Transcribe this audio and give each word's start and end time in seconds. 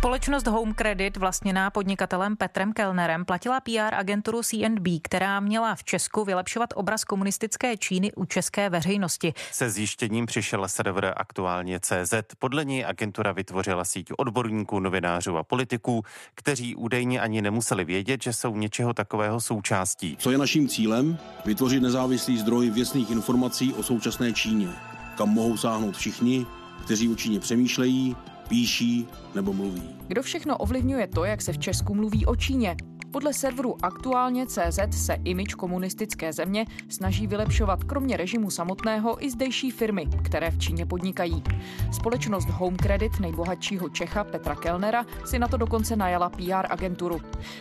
Společnost 0.00 0.46
Home 0.46 0.74
Credit, 0.74 1.16
vlastněná 1.16 1.70
podnikatelem 1.70 2.36
Petrem 2.36 2.72
Kellnerem, 2.72 3.24
platila 3.24 3.60
PR 3.60 3.94
agenturu 3.94 4.42
CNB, 4.42 4.86
která 5.02 5.40
měla 5.40 5.74
v 5.74 5.84
Česku 5.84 6.24
vylepšovat 6.24 6.70
obraz 6.76 7.04
komunistické 7.04 7.76
Číny 7.76 8.12
u 8.12 8.24
české 8.24 8.70
veřejnosti. 8.70 9.32
Se 9.52 9.70
zjištěním 9.70 10.26
přišel 10.26 10.68
server 10.68 11.14
aktuálně 11.16 11.80
CZ. 11.80 12.14
Podle 12.38 12.64
něj 12.64 12.84
agentura 12.84 13.32
vytvořila 13.32 13.84
síť 13.84 14.10
odborníků, 14.16 14.80
novinářů 14.80 15.36
a 15.36 15.44
politiků, 15.44 16.02
kteří 16.34 16.76
údajně 16.76 17.20
ani 17.20 17.42
nemuseli 17.42 17.84
vědět, 17.84 18.22
že 18.22 18.32
jsou 18.32 18.56
něčeho 18.56 18.94
takového 18.94 19.40
součástí. 19.40 20.16
Co 20.16 20.30
je 20.30 20.38
naším 20.38 20.68
cílem? 20.68 21.18
Vytvořit 21.44 21.82
nezávislý 21.82 22.38
zdroj 22.38 22.70
věcných 22.70 23.10
informací 23.10 23.74
o 23.74 23.82
současné 23.82 24.32
Číně, 24.32 24.68
kam 25.16 25.28
mohou 25.28 25.56
sáhnout 25.56 25.96
všichni, 25.96 26.46
kteří 26.84 27.08
o 27.08 27.14
Číně 27.14 27.40
přemýšlejí, 27.40 28.16
píší 28.50 29.06
nebo 29.34 29.52
mluví. 29.52 29.82
Kdo 30.08 30.22
všechno 30.22 30.56
ovlivňuje 30.56 31.06
to, 31.06 31.24
jak 31.24 31.42
se 31.42 31.52
v 31.52 31.58
Česku 31.58 31.94
mluví 31.94 32.26
o 32.26 32.36
Číně? 32.36 32.76
Podle 33.10 33.34
serveru 33.34 33.76
aktuálně 33.82 34.46
CZ 34.46 34.78
se 34.90 35.16
imič 35.24 35.54
komunistické 35.54 36.32
země 36.32 36.66
snaží 36.88 37.26
vylepšovat 37.26 37.84
kromě 37.84 38.16
režimu 38.16 38.50
samotného 38.50 39.24
i 39.24 39.30
zdejší 39.30 39.70
firmy, 39.70 40.08
které 40.24 40.50
v 40.50 40.58
Číně 40.58 40.86
podnikají. 40.86 41.42
Společnost 41.92 42.48
Home 42.48 42.76
Credit 42.76 43.20
nejbohatšího 43.20 43.88
Čecha 43.88 44.24
Petra 44.24 44.54
Kellnera 44.54 45.06
si 45.24 45.38
na 45.38 45.48
to 45.48 45.56
dokonce 45.56 45.96
najala 45.96 46.30
PR 46.30 46.66
agenturu. 46.70 47.20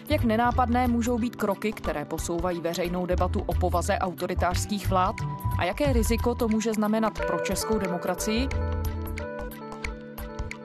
Jak 0.09 0.23
nenápadné 0.23 0.87
můžou 0.87 1.17
být 1.17 1.35
kroky, 1.35 1.71
které 1.71 2.05
posouvají 2.05 2.61
veřejnou 2.61 3.05
debatu 3.05 3.41
o 3.45 3.53
povaze 3.53 3.97
autoritářských 3.97 4.89
vlád? 4.89 5.15
A 5.59 5.63
jaké 5.63 5.93
riziko 5.93 6.35
to 6.35 6.47
může 6.47 6.73
znamenat 6.73 7.19
pro 7.27 7.39
českou 7.39 7.79
demokracii? 7.79 8.47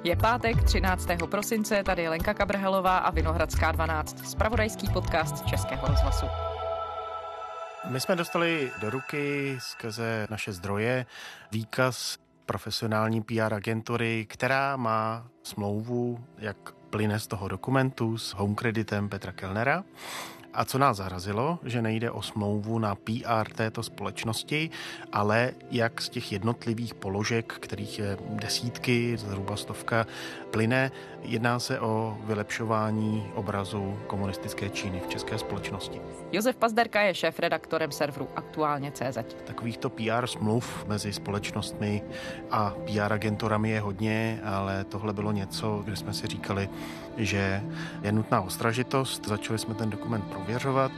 Je 0.04 0.16
pátek 0.16 0.64
13. 0.64 1.08
prosince, 1.30 1.82
tady 1.82 2.02
je 2.02 2.08
Lenka 2.08 2.34
Kabrhelová 2.34 2.98
a 2.98 3.10
Vinohradská 3.10 3.72
12, 3.72 4.26
spravodajský 4.26 4.88
podcast 4.92 5.46
Českého 5.46 5.86
rozhlasu. 5.86 6.26
My 7.90 8.00
jsme 8.00 8.16
dostali 8.16 8.70
do 8.80 8.90
ruky 8.90 9.56
skrze 9.60 10.26
naše 10.30 10.52
zdroje 10.52 11.06
výkaz 11.52 12.18
profesionální 12.46 13.22
PR 13.22 13.54
agentury, 13.54 14.26
která 14.28 14.76
má 14.76 15.26
smlouvu, 15.42 16.24
jak 16.38 16.56
plyne 16.90 17.18
z 17.18 17.26
toho 17.26 17.48
dokumentu 17.48 18.18
s 18.18 18.34
home 18.34 18.56
creditem 18.56 19.08
Petra 19.08 19.32
Kellnera 19.32 19.84
a 20.54 20.64
co 20.64 20.78
nás 20.78 20.96
zarazilo, 20.96 21.58
že 21.64 21.82
nejde 21.82 22.10
o 22.10 22.22
smlouvu 22.22 22.78
na 22.78 22.94
PR 22.94 23.52
této 23.54 23.82
společnosti, 23.82 24.70
ale 25.12 25.52
jak 25.70 26.00
z 26.00 26.08
těch 26.08 26.32
jednotlivých 26.32 26.94
položek, 26.94 27.52
kterých 27.52 27.98
je 27.98 28.18
desítky, 28.28 29.16
zhruba 29.16 29.56
stovka, 29.56 30.06
plyne, 30.50 30.90
jedná 31.22 31.58
se 31.58 31.80
o 31.80 32.18
vylepšování 32.24 33.26
obrazu 33.34 33.98
komunistické 34.06 34.70
Číny 34.70 35.00
v 35.00 35.06
české 35.06 35.38
společnosti. 35.38 36.00
Josef 36.32 36.56
Pazderka 36.56 37.00
je 37.00 37.14
šéf-redaktorem 37.14 37.92
serveru 37.92 38.28
Aktuálně 38.36 38.92
CZ. 38.92 39.18
Takovýchto 39.44 39.90
PR 39.90 40.26
smluv 40.26 40.86
mezi 40.88 41.12
společnostmi 41.12 42.02
a 42.50 42.70
PR 42.70 43.12
agenturami 43.12 43.70
je 43.70 43.80
hodně, 43.80 44.40
ale 44.44 44.84
tohle 44.84 45.12
bylo 45.12 45.32
něco, 45.32 45.82
kde 45.84 45.96
jsme 45.96 46.12
si 46.12 46.26
říkali, 46.26 46.68
že 47.16 47.62
je 48.02 48.12
nutná 48.12 48.40
ostražitost. 48.40 49.28
Začali 49.28 49.58
jsme 49.58 49.74
ten 49.74 49.90
dokument 49.90 50.24
prověřovat. 50.24 50.92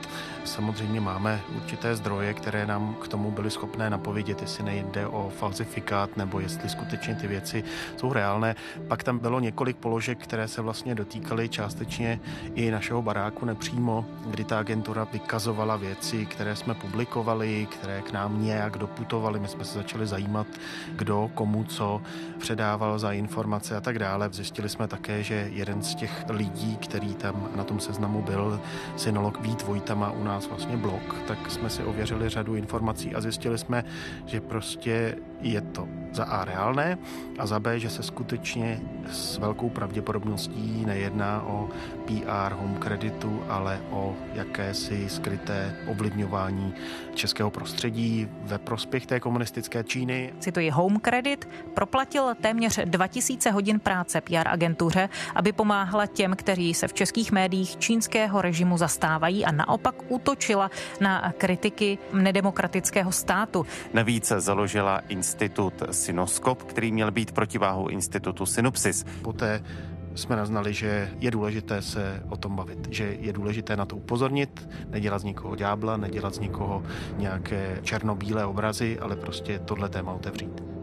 Samozřejmě 0.44 1.00
máme 1.00 1.40
určité 1.56 1.96
zdroje, 1.96 2.34
které 2.34 2.66
nám 2.66 2.94
k 2.94 3.08
tomu 3.08 3.30
byly 3.30 3.50
schopné 3.50 3.90
napovědět, 3.90 4.42
jestli 4.42 4.64
nejde 4.64 5.06
o 5.06 5.32
falzifikát 5.38 6.16
nebo 6.16 6.40
jestli 6.40 6.68
skutečně 6.68 7.14
ty 7.14 7.26
věci 7.26 7.64
jsou 7.96 8.12
reálné. 8.12 8.54
Pak 8.88 9.02
tam 9.02 9.18
bylo 9.18 9.40
několik 9.40 9.76
položek, 9.76 10.18
které 10.18 10.48
se 10.48 10.62
vlastně 10.62 10.94
dotýkaly 10.94 11.48
částečně 11.48 12.20
i 12.54 12.70
našeho 12.70 13.02
baráku 13.02 13.44
nepřímo, 13.46 14.06
kdy 14.26 14.44
ta 14.44 14.58
agentura 14.58 15.06
vykazovala 15.12 15.76
věci, 15.76 16.26
které 16.26 16.56
jsme 16.56 16.74
publikovali, 16.74 17.68
které 17.70 18.02
k 18.02 18.12
nám 18.12 18.42
nějak 18.42 18.78
doputovaly. 18.78 19.40
My 19.40 19.48
jsme 19.48 19.64
se 19.64 19.78
začali 19.78 20.06
zajímat, 20.06 20.46
kdo 20.92 21.30
komu 21.34 21.64
co 21.64 22.02
předával 22.38 22.98
za 22.98 23.12
informace 23.12 23.76
a 23.76 23.80
tak 23.80 23.98
dále. 23.98 24.28
Zjistili 24.32 24.68
jsme 24.68 24.88
také, 24.88 25.22
že 25.22 25.48
jeden 25.52 25.82
z 25.82 25.94
těch 25.94 26.05
lidí, 26.28 26.76
který 26.76 27.14
tam 27.14 27.48
na 27.56 27.64
tom 27.64 27.80
seznamu 27.80 28.22
byl, 28.22 28.60
synolog 28.96 29.40
Vít 29.40 29.62
Vojta 29.62 29.94
má 29.94 30.10
u 30.10 30.24
nás 30.24 30.48
vlastně 30.48 30.76
blog, 30.76 31.14
tak 31.28 31.50
jsme 31.50 31.70
si 31.70 31.84
ověřili 31.84 32.28
řadu 32.28 32.54
informací 32.54 33.14
a 33.14 33.20
zjistili 33.20 33.58
jsme, 33.58 33.84
že 34.26 34.40
prostě 34.40 35.16
je 35.40 35.60
to 35.60 35.88
za 36.12 36.24
A 36.24 36.44
reálné 36.44 36.98
a 37.38 37.46
za 37.46 37.60
B, 37.60 37.78
že 37.78 37.90
se 37.90 38.02
skutečně 38.02 38.80
s 39.10 39.38
velkou 39.38 39.70
pravděpodobností 39.70 40.84
nejedná 40.86 41.42
o 41.42 41.68
PR 42.04 42.52
home 42.52 42.76
kreditu, 42.76 43.42
ale 43.48 43.80
o 43.90 44.14
jakési 44.34 45.08
skryté 45.08 45.76
ovlivňování 45.86 46.74
českého 47.14 47.50
prostředí 47.50 48.28
ve 48.42 48.58
prospěch 48.58 49.06
té 49.06 49.20
komunistické 49.20 49.84
Číny. 49.84 50.32
Cituji 50.38 50.70
Home 50.70 51.00
Credit, 51.00 51.48
proplatil 51.74 52.34
téměř 52.40 52.80
2000 52.84 53.50
hodin 53.50 53.80
práce 53.80 54.20
PR 54.20 54.48
agentuře, 54.48 55.08
aby 55.34 55.52
pomáhala 55.96 56.06
těm, 56.06 56.36
kteří 56.36 56.74
se 56.74 56.88
v 56.88 56.92
českých 56.92 57.32
médiích 57.32 57.76
čínského 57.76 58.42
režimu 58.42 58.76
zastávají 58.76 59.44
a 59.44 59.52
naopak 59.52 59.94
útočila 60.08 60.70
na 61.00 61.32
kritiky 61.38 61.98
nedemokratického 62.12 63.12
státu. 63.12 63.66
Navíc 63.94 64.32
založila 64.38 65.00
institut 65.08 65.82
Synoskop, 65.90 66.62
který 66.62 66.92
měl 66.92 67.10
být 67.10 67.32
protiváhou 67.32 67.88
institutu 67.88 68.46
Synopsis. 68.46 69.04
Poté 69.22 69.62
jsme 70.14 70.36
naznali, 70.36 70.74
že 70.74 71.08
je 71.20 71.30
důležité 71.30 71.82
se 71.82 72.22
o 72.28 72.36
tom 72.36 72.56
bavit, 72.56 72.88
že 72.90 73.16
je 73.20 73.32
důležité 73.32 73.76
na 73.76 73.84
to 73.84 73.96
upozornit, 73.96 74.68
nedělat 74.88 75.18
z 75.18 75.24
nikoho 75.24 75.56
ďábla, 75.56 75.96
nedělat 75.96 76.34
z 76.34 76.38
nikoho 76.38 76.82
nějaké 77.16 77.80
černobílé 77.82 78.44
obrazy, 78.44 78.98
ale 79.00 79.16
prostě 79.16 79.58
tohle 79.58 79.88
téma 79.88 80.12
otevřít. 80.12 80.75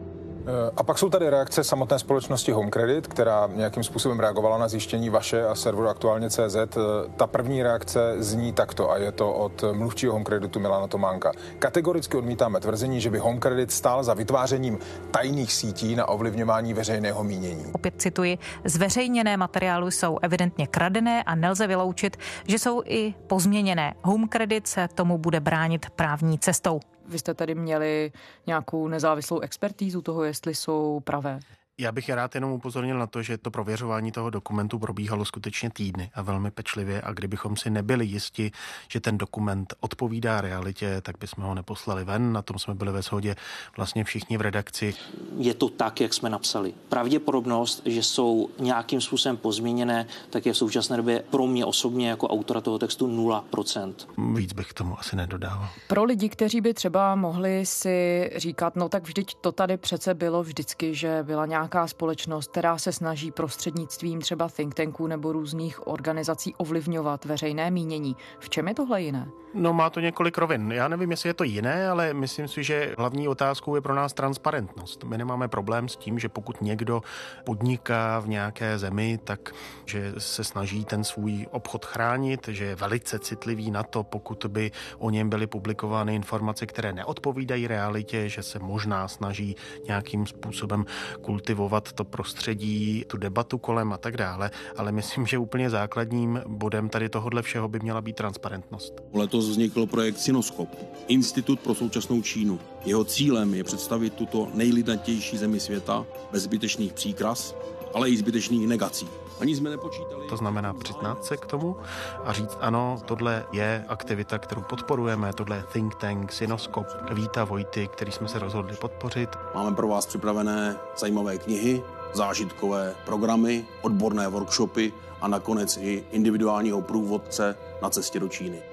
Eh, 0.48 0.72
a 0.78 0.84
pak 0.84 0.98
jsou 0.98 1.10
tady 1.10 1.30
reakce 1.30 1.64
samotné 1.64 2.00
společnosti 2.00 2.52
Home 2.52 2.72
Credit, 2.72 3.08
která 3.08 3.50
nějakým 3.56 3.84
způsobem 3.84 4.20
reagovala 4.20 4.58
na 4.58 4.68
zjištění 4.68 5.10
vaše 5.10 5.48
a 5.48 5.56
serveru 5.56 5.88
aktuálně 5.88 6.30
CZ. 6.30 6.56
Eh, 6.56 6.80
ta 7.16 7.28
první 7.28 7.64
reakce 7.64 8.16
zní 8.18 8.54
takto 8.54 8.92
a 8.92 8.98
je 8.98 9.12
to 9.12 9.34
od 9.34 9.64
mluvčího 9.74 10.14
Home 10.14 10.26
Creditu 10.26 10.60
Milana 10.60 10.88
Tománka. 10.88 11.32
Kategoricky 11.60 12.18
odmítáme 12.18 12.60
tvrzení, 12.60 13.02
že 13.02 13.10
by 13.10 13.18
Home 13.18 13.40
Credit 13.40 13.72
stál 13.72 14.04
za 14.04 14.14
vytvářením 14.14 14.80
tajných 15.12 15.54
sítí 15.54 15.96
na 15.96 16.10
ovlivňování 16.10 16.74
veřejného 16.74 17.24
mínění. 17.24 17.66
Opět 17.72 17.94
cituji, 17.98 18.38
zveřejněné 18.66 19.38
materiály 19.38 19.92
jsou 19.92 20.18
evidentně 20.22 20.68
kradené 20.68 21.24
a 21.24 21.36
nelze 21.36 21.68
vyloučit, 21.68 22.18
že 22.48 22.60
jsou 22.60 22.82
i 22.86 23.14
pozměněné. 23.28 23.94
Home 24.02 24.28
Credit 24.28 24.68
se 24.68 24.88
tomu 24.96 25.18
bude 25.18 25.40
bránit 25.40 25.90
právní 25.90 26.40
cestou. 26.40 26.80
Vy 27.06 27.20
jste 27.20 27.34
tady 27.34 27.56
měli 27.56 28.12
nějakou 28.48 28.88
nezávislou 28.88 29.40
expertízu 29.40 30.02
toho, 30.02 30.24
jestli 30.24 30.56
jsou 30.56 31.00
pravé? 31.00 31.40
Já 31.78 31.92
bych 31.92 32.10
rád 32.10 32.36
jenom 32.36 32.52
upozornil 32.52 33.00
na 33.00 33.08
to, 33.08 33.22
že 33.22 33.38
to 33.38 33.52
prověřování 33.52 34.12
toho 34.12 34.30
dokumentu 34.30 34.80
probíhalo 34.80 35.26
skutečně 35.26 35.70
týdny 35.70 36.12
a 36.14 36.22
velmi 36.22 36.52
pečlivě 36.52 37.02
a 37.02 37.14
kdybychom 37.14 37.58
si 37.58 37.70
nebyli 37.70 38.06
jisti, 38.06 38.52
že 38.88 39.00
ten 39.00 39.18
dokument 39.18 39.74
odpovídá 39.80 40.42
realitě, 40.42 41.02
tak 41.02 41.18
bychom 41.20 41.44
ho 41.44 41.54
neposlali 41.54 42.06
ven. 42.06 42.34
Na 42.34 42.42
tom 42.42 42.60
jsme 42.60 42.76
byli 42.76 42.92
ve 42.92 43.02
shodě 43.02 43.36
vlastně 43.78 44.04
všichni 44.04 44.38
v 44.38 44.42
redakci. 44.42 44.94
Je 45.38 45.54
to 45.54 45.70
tak, 45.70 46.02
jak 46.02 46.14
jsme 46.14 46.30
napsali. 46.30 46.74
Pravděpodobnost, 46.90 47.82
že 47.86 48.04
jsou 48.04 48.50
nějakým 48.60 49.02
způsobem 49.02 49.38
pozměněné, 49.38 50.06
tak 50.30 50.46
je 50.46 50.54
v 50.54 50.58
současné 50.58 50.98
době 50.98 51.24
pro 51.30 51.48
mě 51.48 51.66
osobně 51.66 52.10
jako 52.10 52.28
autora 52.28 52.62
toho 52.62 52.80
textu 52.80 53.08
0%. 53.08 53.94
Víc 54.36 54.54
bych 54.54 54.68
k 54.68 54.74
tomu 54.74 55.00
asi 55.00 55.16
nedodával. 55.16 55.70
Pro 55.88 56.04
lidi, 56.04 56.30
kteří 56.30 56.62
by 56.62 56.74
třeba 56.74 57.16
mohli 57.16 57.66
si 57.66 58.30
říkat, 58.36 58.76
no 58.76 58.90
tak 58.90 59.04
vždyť 59.04 59.36
to 59.42 59.52
tady 59.52 59.78
přece 59.78 60.14
bylo 60.14 60.44
vždycky, 60.44 60.96
že 60.96 61.20
byla 61.24 61.46
nějaká 61.46 61.63
nějaká 61.64 61.88
společnost, 61.88 62.52
která 62.52 62.78
se 62.78 62.92
snaží 62.92 63.32
prostřednictvím 63.32 64.22
třeba 64.22 64.50
think 64.50 64.74
tanků 64.74 65.08
nebo 65.08 65.32
různých 65.32 65.88
organizací 65.88 66.56
ovlivňovat 66.56 67.26
veřejné 67.26 67.72
mínění. 67.72 68.16
V 68.40 68.50
čem 68.50 68.68
je 68.68 68.74
tohle 68.74 69.02
jiné? 69.02 69.28
No 69.54 69.74
má 69.74 69.90
to 69.90 70.00
několik 70.00 70.38
rovin. 70.38 70.72
Já 70.72 70.88
nevím, 70.88 71.12
jestli 71.12 71.30
je 71.30 71.34
to 71.34 71.44
jiné, 71.44 71.90
ale 71.90 72.14
myslím 72.14 72.48
si, 72.48 72.64
že 72.64 72.96
hlavní 72.98 73.28
otázkou 73.28 73.76
je 73.76 73.82
pro 73.82 73.96
nás 73.96 74.14
transparentnost. 74.14 75.04
My 75.04 75.18
nemáme 75.18 75.48
problém 75.48 75.90
s 75.90 75.96
tím, 75.96 76.20
že 76.20 76.30
pokud 76.30 76.62
někdo 76.62 77.02
podniká 77.44 78.20
v 78.20 78.28
nějaké 78.28 78.78
zemi, 78.78 79.20
tak 79.24 79.52
že 79.86 80.14
se 80.18 80.44
snaží 80.44 80.86
ten 80.86 81.04
svůj 81.04 81.48
obchod 81.52 81.86
chránit, 81.86 82.48
že 82.48 82.66
je 82.66 82.76
velice 82.76 83.20
citlivý 83.20 83.72
na 83.72 83.84
to, 83.84 84.04
pokud 84.04 84.46
by 84.48 84.72
o 84.98 85.10
něm 85.10 85.30
byly 85.30 85.48
publikovány 85.48 86.16
informace, 86.16 86.66
které 86.66 86.94
neodpovídají 86.94 87.68
realitě, 87.68 88.30
že 88.30 88.44
se 88.44 88.60
možná 88.60 89.08
snaží 89.08 89.56
nějakým 89.88 90.26
způsobem 90.26 90.86
kultivovat 91.22 91.53
kultivovat 91.54 91.94
to 91.94 92.04
prostředí, 92.04 93.06
tu 93.08 93.18
debatu 93.18 93.58
kolem 93.58 93.94
a 93.94 93.98
tak 93.98 94.18
dále, 94.18 94.52
ale 94.78 94.92
myslím, 94.92 95.26
že 95.26 95.38
úplně 95.38 95.70
základním 95.70 96.42
bodem 96.48 96.90
tady 96.90 97.10
tohohle 97.10 97.42
všeho 97.42 97.68
by 97.68 97.80
měla 97.80 98.02
být 98.02 98.16
transparentnost. 98.16 98.94
Letos 99.14 99.50
vznikl 99.50 99.86
projekt 99.86 100.18
Sinoskop, 100.18 100.70
Institut 101.08 101.60
pro 101.60 101.76
současnou 101.76 102.22
Čínu. 102.22 102.60
Jeho 102.86 103.04
cílem 103.04 103.54
je 103.54 103.64
představit 103.64 104.14
tuto 104.14 104.48
nejlidnatější 104.54 105.38
zemi 105.38 105.60
světa 105.60 106.06
bez 106.32 106.44
zbytečných 106.44 106.94
příkras 106.94 107.56
ale 107.94 108.10
i 108.10 108.18
zbytečných 108.18 108.68
negací. 108.68 109.10
Ani 109.42 109.56
jsme 109.56 109.70
nepočítali. 109.70 110.28
To 110.28 110.38
znamená 110.38 110.74
přiznat 110.74 111.26
se 111.26 111.38
k 111.38 111.46
tomu 111.46 111.78
a 112.24 112.34
říct, 112.34 112.58
ano, 112.62 113.00
tohle 113.06 113.46
je 113.52 113.86
aktivita, 113.88 114.38
kterou 114.38 114.62
podporujeme, 114.62 115.34
tohle 115.34 115.56
je 115.56 115.64
think 115.74 115.96
tank, 115.96 116.32
Sinoskop, 116.32 116.88
Víta 117.12 117.44
Vojty, 117.44 117.88
který 117.88 118.12
jsme 118.12 118.28
se 118.28 118.40
rozhodli 118.40 118.76
podpořit. 118.78 119.30
Máme 119.56 119.76
pro 119.76 119.88
vás 119.88 120.06
připravené 120.06 120.76
zajímavé 120.98 121.38
knihy, 121.38 121.84
zážitkové 122.14 122.96
programy, 123.06 123.66
odborné 123.82 124.28
workshopy 124.28 124.94
a 125.22 125.28
nakonec 125.28 125.78
i 125.78 126.04
individuálního 126.12 126.82
průvodce 126.82 127.56
na 127.82 127.90
cestě 127.90 128.20
do 128.20 128.28
Číny. 128.28 128.73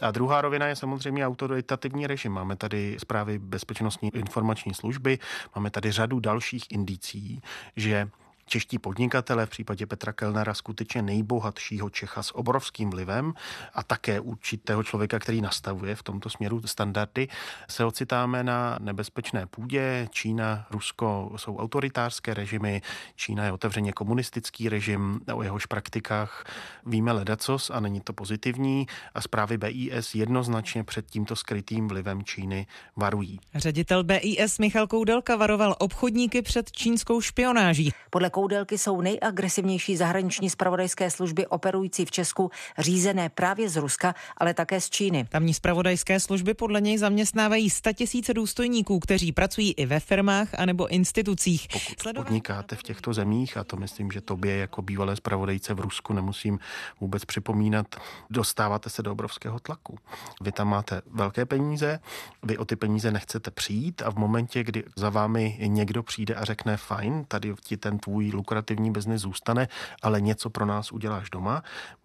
A 0.00 0.10
druhá 0.10 0.40
rovina 0.40 0.66
je 0.66 0.76
samozřejmě 0.76 1.26
autoritativní 1.26 2.06
režim. 2.06 2.32
Máme 2.32 2.56
tady 2.56 2.96
zprávy 3.00 3.38
bezpečnostní 3.38 4.10
informační 4.16 4.74
služby, 4.74 5.18
máme 5.56 5.70
tady 5.70 5.92
řadu 5.92 6.20
dalších 6.20 6.64
indicí, 6.70 7.42
že 7.76 8.08
čeští 8.50 8.78
podnikatele, 8.78 9.46
v 9.46 9.50
případě 9.50 9.86
Petra 9.86 10.12
Kellnera 10.12 10.54
skutečně 10.54 11.02
nejbohatšího 11.02 11.90
Čecha 11.90 12.22
s 12.22 12.36
obrovským 12.36 12.90
vlivem 12.90 13.32
a 13.74 13.82
také 13.82 14.20
určitého 14.20 14.82
člověka, 14.82 15.18
který 15.18 15.40
nastavuje 15.40 15.94
v 15.94 16.02
tomto 16.02 16.30
směru 16.30 16.62
standardy, 16.66 17.28
se 17.68 17.84
ocitáme 17.84 18.44
na 18.44 18.78
nebezpečné 18.80 19.46
půdě. 19.46 20.08
Čína, 20.10 20.66
Rusko 20.70 21.32
jsou 21.36 21.56
autoritářské 21.56 22.34
režimy, 22.34 22.82
Čína 23.16 23.44
je 23.44 23.52
otevřeně 23.52 23.92
komunistický 23.92 24.68
režim, 24.68 25.20
o 25.34 25.42
jehož 25.42 25.66
praktikách 25.66 26.44
víme 26.86 27.12
ledacos 27.12 27.70
a 27.70 27.80
není 27.80 28.00
to 28.00 28.12
pozitivní 28.12 28.86
a 29.14 29.20
zprávy 29.20 29.58
BIS 29.58 30.14
jednoznačně 30.14 30.84
před 30.84 31.06
tímto 31.06 31.36
skrytým 31.36 31.88
vlivem 31.88 32.22
Číny 32.22 32.66
varují. 32.96 33.40
Ředitel 33.54 34.04
BIS 34.04 34.58
Michal 34.58 34.86
Koudelka 34.86 35.36
varoval 35.36 35.76
obchodníky 35.78 36.42
před 36.42 36.72
čínskou 36.72 37.20
špionáží. 37.20 37.92
Podle 38.10 38.30
Koudelky 38.40 38.78
jsou 38.78 39.00
nejagresivnější 39.00 39.96
zahraniční 39.96 40.50
spravodajské 40.50 41.10
služby 41.10 41.46
operující 41.46 42.04
v 42.04 42.10
Česku, 42.10 42.50
řízené 42.78 43.28
právě 43.28 43.68
z 43.68 43.76
Ruska, 43.76 44.14
ale 44.36 44.54
také 44.54 44.80
z 44.80 44.90
Číny. 44.90 45.26
Tamní 45.28 45.54
spravodajské 45.54 46.20
služby 46.20 46.54
podle 46.54 46.80
něj 46.80 46.98
zaměstnávají 46.98 47.68
tisíce 47.96 48.34
důstojníků, 48.34 48.98
kteří 48.98 49.32
pracují 49.32 49.72
i 49.72 49.86
ve 49.86 50.00
firmách 50.00 50.48
anebo 50.58 50.88
institucích. 50.88 51.68
Pokud 51.72 52.00
Sledovat... 52.00 52.24
podnikáte 52.26 52.76
v 52.76 52.82
těchto 52.82 53.12
zemích, 53.12 53.56
a 53.56 53.64
to 53.64 53.76
myslím, 53.76 54.10
že 54.10 54.20
tobě 54.20 54.56
jako 54.56 54.82
bývalé 54.82 55.16
spravodajce 55.16 55.74
v 55.74 55.80
Rusku 55.80 56.12
nemusím 56.12 56.58
vůbec 57.00 57.24
připomínat, 57.24 57.86
dostáváte 58.30 58.90
se 58.90 59.02
do 59.02 59.12
obrovského 59.12 59.60
tlaku. 59.60 59.98
Vy 60.40 60.52
tam 60.52 60.68
máte 60.68 61.02
velké 61.10 61.46
peníze, 61.46 62.00
vy 62.42 62.58
o 62.58 62.64
ty 62.64 62.76
peníze 62.76 63.10
nechcete 63.10 63.50
přijít 63.50 64.02
a 64.02 64.10
v 64.10 64.16
momentě, 64.16 64.64
kdy 64.64 64.84
za 64.96 65.10
vámi 65.10 65.58
někdo 65.66 66.02
přijde 66.02 66.34
a 66.34 66.44
řekne 66.44 66.76
fajn, 66.76 67.24
tady 67.28 67.54
ti 67.64 67.76
ten 67.76 67.98
tvůj 67.98 68.19
lukrativní 68.32 68.90
biznis 68.90 69.22
zůstane, 69.22 69.68
ale 70.02 70.20
něco 70.20 70.50
pro 70.50 70.66
nás 70.66 70.92
uděláš 70.92 71.30
doma. 71.30 71.62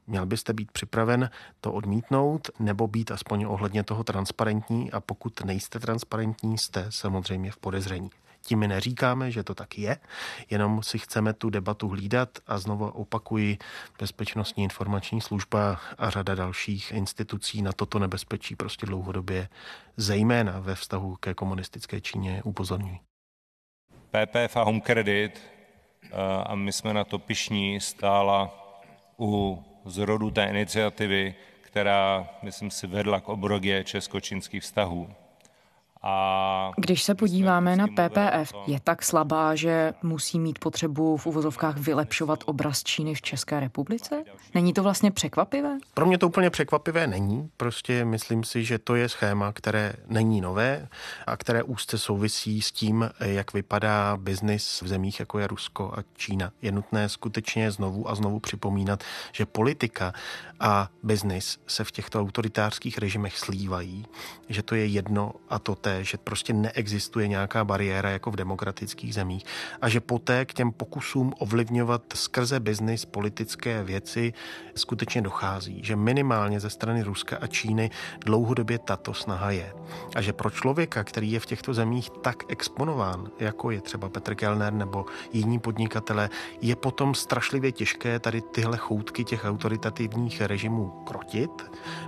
Měl 0.08 0.26
byste 0.26 0.54
být 0.54 0.72
připraven 0.72 1.30
to 1.62 1.74
odmítnout 1.74 2.50
nebo 2.60 2.88
být 2.88 3.12
aspoň 3.12 3.46
ohledně 3.46 3.84
toho 3.84 4.04
transparentní 4.04 4.92
a 4.92 5.00
pokud 5.00 5.46
nejste 5.46 5.80
transparentní, 5.80 6.58
jste 6.58 6.86
samozřejmě 6.90 7.52
v 7.52 7.58
podezření. 7.58 8.10
Tím 8.46 8.60
my 8.60 8.68
neříkáme, 8.68 9.32
že 9.32 9.44
to 9.44 9.56
tak 9.56 9.78
je, 9.78 9.98
jenom 10.50 10.84
si 10.84 11.00
chceme 11.00 11.34
tu 11.34 11.50
debatu 11.50 11.88
hlídat 11.88 12.30
a 12.48 12.58
znovu 12.58 12.88
opakuji, 12.88 13.58
Bezpečnostní 14.00 14.64
informační 14.64 15.22
služba 15.22 15.80
a 15.98 16.10
řada 16.10 16.36
dalších 16.36 16.92
institucí 16.92 17.62
na 17.62 17.72
toto 17.72 18.00
nebezpečí 18.00 18.56
prostě 18.56 18.86
dlouhodobě, 18.86 19.50
zejména 19.98 20.60
ve 20.60 20.76
vztahu 20.76 21.16
ke 21.16 21.34
komunistické 21.34 22.02
Číně, 22.02 22.42
upozorňují. 22.44 23.00
PPF 24.12 24.58
a 24.58 24.64
Home 24.64 24.82
Credit 24.82 25.55
a 26.46 26.56
my 26.56 26.72
jsme 26.72 26.94
na 26.94 27.04
to 27.04 27.20
pišní, 27.20 27.80
stála 27.80 28.54
u 29.20 29.64
zrodu 29.86 30.32
té 30.32 30.46
iniciativy, 30.46 31.36
která, 31.62 32.30
myslím 32.42 32.72
si, 32.72 32.88
vedla 32.88 33.20
k 33.20 33.30
obrodě 33.30 33.84
česko-čínských 33.84 34.64
vztahů. 34.64 35.10
A 36.08 36.72
Když 36.78 37.04
se 37.04 37.16
podíváme 37.16 37.76
na 37.76 37.88
PPF, 37.88 38.54
je 38.68 38.80
tak 38.84 39.04
slabá, 39.04 39.56
že 39.56 39.94
musí 40.04 40.40
mít 40.40 40.60
potřebu 40.60 41.18
v 41.18 41.26
uvozovkách 41.26 41.78
vylepšovat 41.78 42.44
obraz 42.46 42.84
Číny 42.84 43.16
v 43.16 43.22
České 43.22 43.60
republice? 43.60 44.24
Není 44.54 44.74
to 44.74 44.84
vlastně 44.84 45.12
překvapivé? 45.12 45.78
Pro 45.94 46.06
mě 46.06 46.18
to 46.18 46.28
úplně 46.28 46.50
překvapivé 46.50 47.08
není. 47.08 47.50
Prostě 47.58 48.06
myslím 48.06 48.44
si, 48.44 48.64
že 48.64 48.80
to 48.80 48.96
je 48.96 49.10
schéma, 49.10 49.52
které 49.52 49.94
není 50.08 50.42
nové 50.42 50.88
a 51.28 51.38
které 51.38 51.64
úzce 51.64 51.98
souvisí 51.98 52.62
s 52.62 52.72
tím, 52.72 53.10
jak 53.20 53.54
vypadá 53.54 54.18
biznis 54.18 54.82
v 54.82 54.88
zemích, 54.88 55.20
jako 55.20 55.40
je 55.40 55.48
Rusko 55.48 55.94
a 55.98 56.04
Čína. 56.14 56.52
Je 56.62 56.72
nutné 56.72 57.10
skutečně 57.10 57.72
znovu 57.72 58.10
a 58.10 58.16
znovu 58.16 58.40
připomínat, 58.40 59.04
že 59.32 59.46
politika 59.46 60.14
a 60.60 60.90
biznis 61.04 61.60
se 61.68 61.84
v 61.84 61.92
těchto 61.92 62.22
autoritářských 62.22 62.98
režimech 62.98 63.38
slívají, 63.38 64.06
že 64.50 64.64
to 64.64 64.76
je 64.76 64.86
jedno 64.86 65.32
a 65.50 65.60
to 65.60 65.76
té 65.76 65.95
že 66.04 66.18
prostě 66.18 66.54
neexistuje 66.54 67.28
nějaká 67.28 67.64
bariéra 67.64 68.10
jako 68.10 68.32
v 68.32 68.36
demokratických 68.36 69.14
zemích 69.14 69.46
a 69.82 69.90
že 69.90 70.00
poté 70.00 70.46
k 70.46 70.54
těm 70.54 70.72
pokusům 70.72 71.34
ovlivňovat 71.40 72.02
skrze 72.14 72.60
biznis 72.60 73.06
politické 73.06 73.84
věci 73.84 74.34
skutečně 74.76 75.22
dochází, 75.22 75.80
že 75.84 75.96
minimálně 75.96 76.60
ze 76.60 76.70
strany 76.70 77.04
Ruska 77.04 77.38
a 77.42 77.48
Číny 77.48 77.90
dlouhodobě 78.26 78.80
tato 78.80 79.14
snaha 79.14 79.52
je. 79.52 79.74
A 80.16 80.22
že 80.22 80.34
pro 80.34 80.50
člověka, 80.50 81.04
který 81.04 81.32
je 81.32 81.40
v 81.40 81.46
těchto 81.46 81.74
zemích 81.74 82.10
tak 82.10 82.44
exponován, 82.48 83.28
jako 83.40 83.72
je 83.72 83.82
třeba 83.82 84.10
Petr 84.10 84.36
Kellner 84.36 84.74
nebo 84.74 85.06
jiní 85.34 85.60
podnikatele, 85.60 86.30
je 86.62 86.76
potom 86.76 87.16
strašlivě 87.16 87.72
těžké 87.72 88.20
tady 88.20 88.42
tyhle 88.42 88.78
choutky 88.78 89.24
těch 89.24 89.46
autoritativních 89.46 90.42
režimů 90.42 91.04
krotit. 91.06 91.52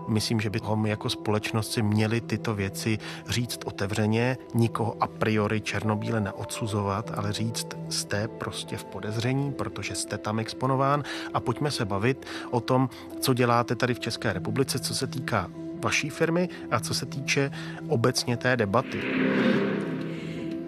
Myslím, 0.08 0.40
že 0.40 0.50
bychom 0.50 0.86
jako 0.86 1.10
společnost 1.10 1.72
si 1.72 1.82
měli 1.82 2.22
tyto 2.22 2.56
věci 2.56 2.98
říct 3.28 3.60
otevřeně, 3.78 4.38
nikoho 4.54 4.98
a 5.00 5.08
priori 5.08 5.62
černobíle 5.62 6.22
neodsuzovat, 6.22 7.12
ale 7.16 7.34
říct, 7.34 7.68
jste 7.90 8.28
prostě 8.28 8.78
v 8.78 8.84
podezření, 8.84 9.52
protože 9.52 9.96
jste 9.96 10.18
tam 10.18 10.40
exponován 10.40 11.04
a 11.34 11.40
pojďme 11.40 11.72
se 11.72 11.86
bavit 11.86 12.26
o 12.52 12.60
tom, 12.60 12.90
co 13.20 13.34
děláte 13.34 13.76
tady 13.76 13.94
v 13.94 14.00
České 14.00 14.34
republice, 14.34 14.80
co 14.80 14.96
se 14.96 15.08
týká 15.08 15.50
vaší 15.84 16.10
firmy 16.10 16.50
a 16.72 16.80
co 16.80 16.94
se 16.94 17.06
týče 17.06 17.52
obecně 17.88 18.38
té 18.38 18.58
debaty. 18.58 19.02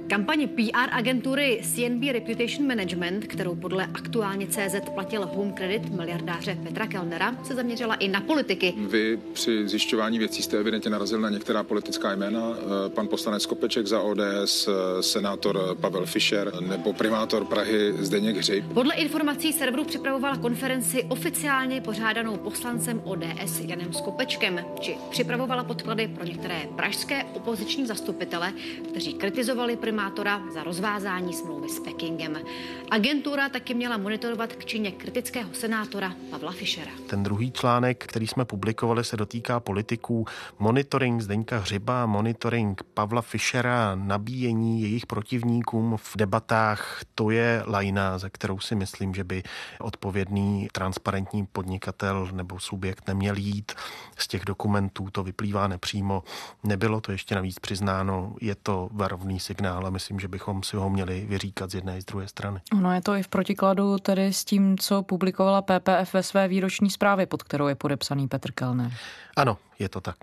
Kampaně 0.10 0.48
PR 0.48 0.90
agentury 0.92 1.62
CNB 1.64 2.04
Reputation 2.12 2.68
Management, 2.68 3.28
kterou 3.28 3.56
podle 3.56 3.86
aktuálně 3.86 4.48
CZ 4.48 4.90
platil 4.94 5.25
Home 5.25 5.54
Credit 5.54 5.89
miliardáře 5.89 6.58
Petra 6.63 6.88
Kellnera, 6.88 7.36
se 7.44 7.56
zaměřila 7.56 7.96
i 7.96 8.08
na 8.08 8.22
politiky. 8.22 8.74
Vy 8.78 9.20
při 9.34 9.68
zjišťování 9.68 10.20
věcí 10.20 10.44
jste 10.44 10.58
evidentně 10.58 10.92
narazil 10.92 11.20
na 11.20 11.30
některá 11.30 11.63
politická 11.63 12.16
jména. 12.16 12.42
Eh, 12.58 12.89
pan 12.89 13.08
poslanec 13.08 13.46
Kopeček 13.46 13.88
za 13.88 14.01
ODS, 14.01 14.68
eh, 14.68 15.04
senátor 15.04 15.78
Pavel 15.82 16.06
Fischer 16.06 16.54
nebo 16.62 16.94
primátor 16.94 17.46
Prahy 17.46 17.94
Zdeněk 18.00 18.38
Hřib. 18.38 18.66
Podle 18.74 18.96
informací 18.96 19.54
serveru 19.54 19.84
připravovala 19.84 20.38
konferenci 20.38 21.04
oficiálně 21.04 21.82
pořádanou 21.82 22.38
poslancem 22.38 23.01
ODS 23.04 23.60
Janem 23.60 23.94
Skopečkem, 23.94 24.60
či 24.80 24.98
připravovala 25.10 25.63
podklady 25.63 26.08
pro 26.08 26.24
některé 26.24 26.62
pražské 26.75 27.24
opoziční 27.24 27.86
zastupitele, 27.86 28.54
kteří 28.89 29.13
kritizovali 29.13 29.75
primátora 29.75 29.99
primátora 30.00 30.41
za 30.53 30.63
rozvázání 30.63 31.34
smlouvy 31.34 31.70
s 31.70 31.79
Pekingem. 31.79 32.38
Agentura 32.91 33.50
taky 33.50 33.74
měla 33.74 33.98
monitorovat 33.98 34.53
k 34.53 34.65
Číně 34.65 34.91
kritického 34.91 35.53
senátora 35.53 36.13
Pavla 36.32 36.51
Fischera. 36.51 36.91
Ten 37.10 37.24
druhý 37.24 37.51
článek, 37.51 38.06
který 38.08 38.27
jsme 38.27 38.46
publikovali, 38.46 39.03
se 39.03 39.18
dotýká 39.18 39.60
politiků. 39.60 40.25
Monitoring 40.60 41.22
Zdeňka 41.22 41.58
Hřiba, 41.58 42.06
monitoring 42.06 42.84
Pavla 42.94 43.22
Fischera, 43.22 43.96
nabíjení 43.96 44.82
jejich 44.82 45.06
protivníkům 45.06 45.98
v 45.98 46.18
debatách, 46.18 47.01
to 47.15 47.29
je 47.29 47.63
lajna, 47.68 48.18
ze 48.18 48.29
kterou 48.29 48.60
si 48.60 48.75
myslím, 48.75 49.13
že 49.13 49.24
by 49.24 49.44
odpovědný 49.79 50.68
transparentní 50.72 51.46
podnikatel 51.46 52.29
nebo 52.32 52.60
subjekt 52.60 53.08
neměl 53.08 53.38
jít. 53.38 53.72
Z 54.18 54.27
těch 54.27 54.46
dokumentů 54.46 55.08
to 55.12 55.24
vyplývá 55.24 55.68
nepřímo. 55.68 56.24
Nebylo 56.63 57.01
to 57.01 57.12
ještě 57.12 57.36
navíc 57.36 57.60
přiznáno, 57.60 58.36
je 58.41 58.56
to 58.56 58.89
varovný 58.91 59.39
signál 59.39 59.88
a 59.89 59.91
myslím, 59.91 60.19
že 60.19 60.27
bychom 60.27 60.63
si 60.63 60.77
ho 60.77 60.89
měli 60.89 61.25
vyříkat 61.29 61.72
z 61.72 61.75
jedné 61.75 61.98
i 61.98 62.01
z 62.01 62.05
druhé 62.05 62.27
strany. 62.27 62.60
Ono 62.74 62.93
je 62.93 63.01
to 63.01 63.13
i 63.13 63.24
v 63.24 63.27
protikladu 63.27 63.98
tedy 63.98 64.34
s 64.34 64.46
tím, 64.46 64.77
co 64.77 65.03
publikovala 65.03 65.62
PPF 65.62 66.13
ve 66.13 66.24
své 66.24 66.48
výroční 66.48 66.89
zprávě, 66.89 67.25
pod 67.25 67.43
kterou 67.43 67.67
je 67.67 67.75
podepsaný 67.75 68.27
Petr 68.27 68.51
Kellner. 68.51 68.91
Ano, 69.38 69.58
je 69.79 69.89
to 69.89 70.01
tak. 70.01 70.17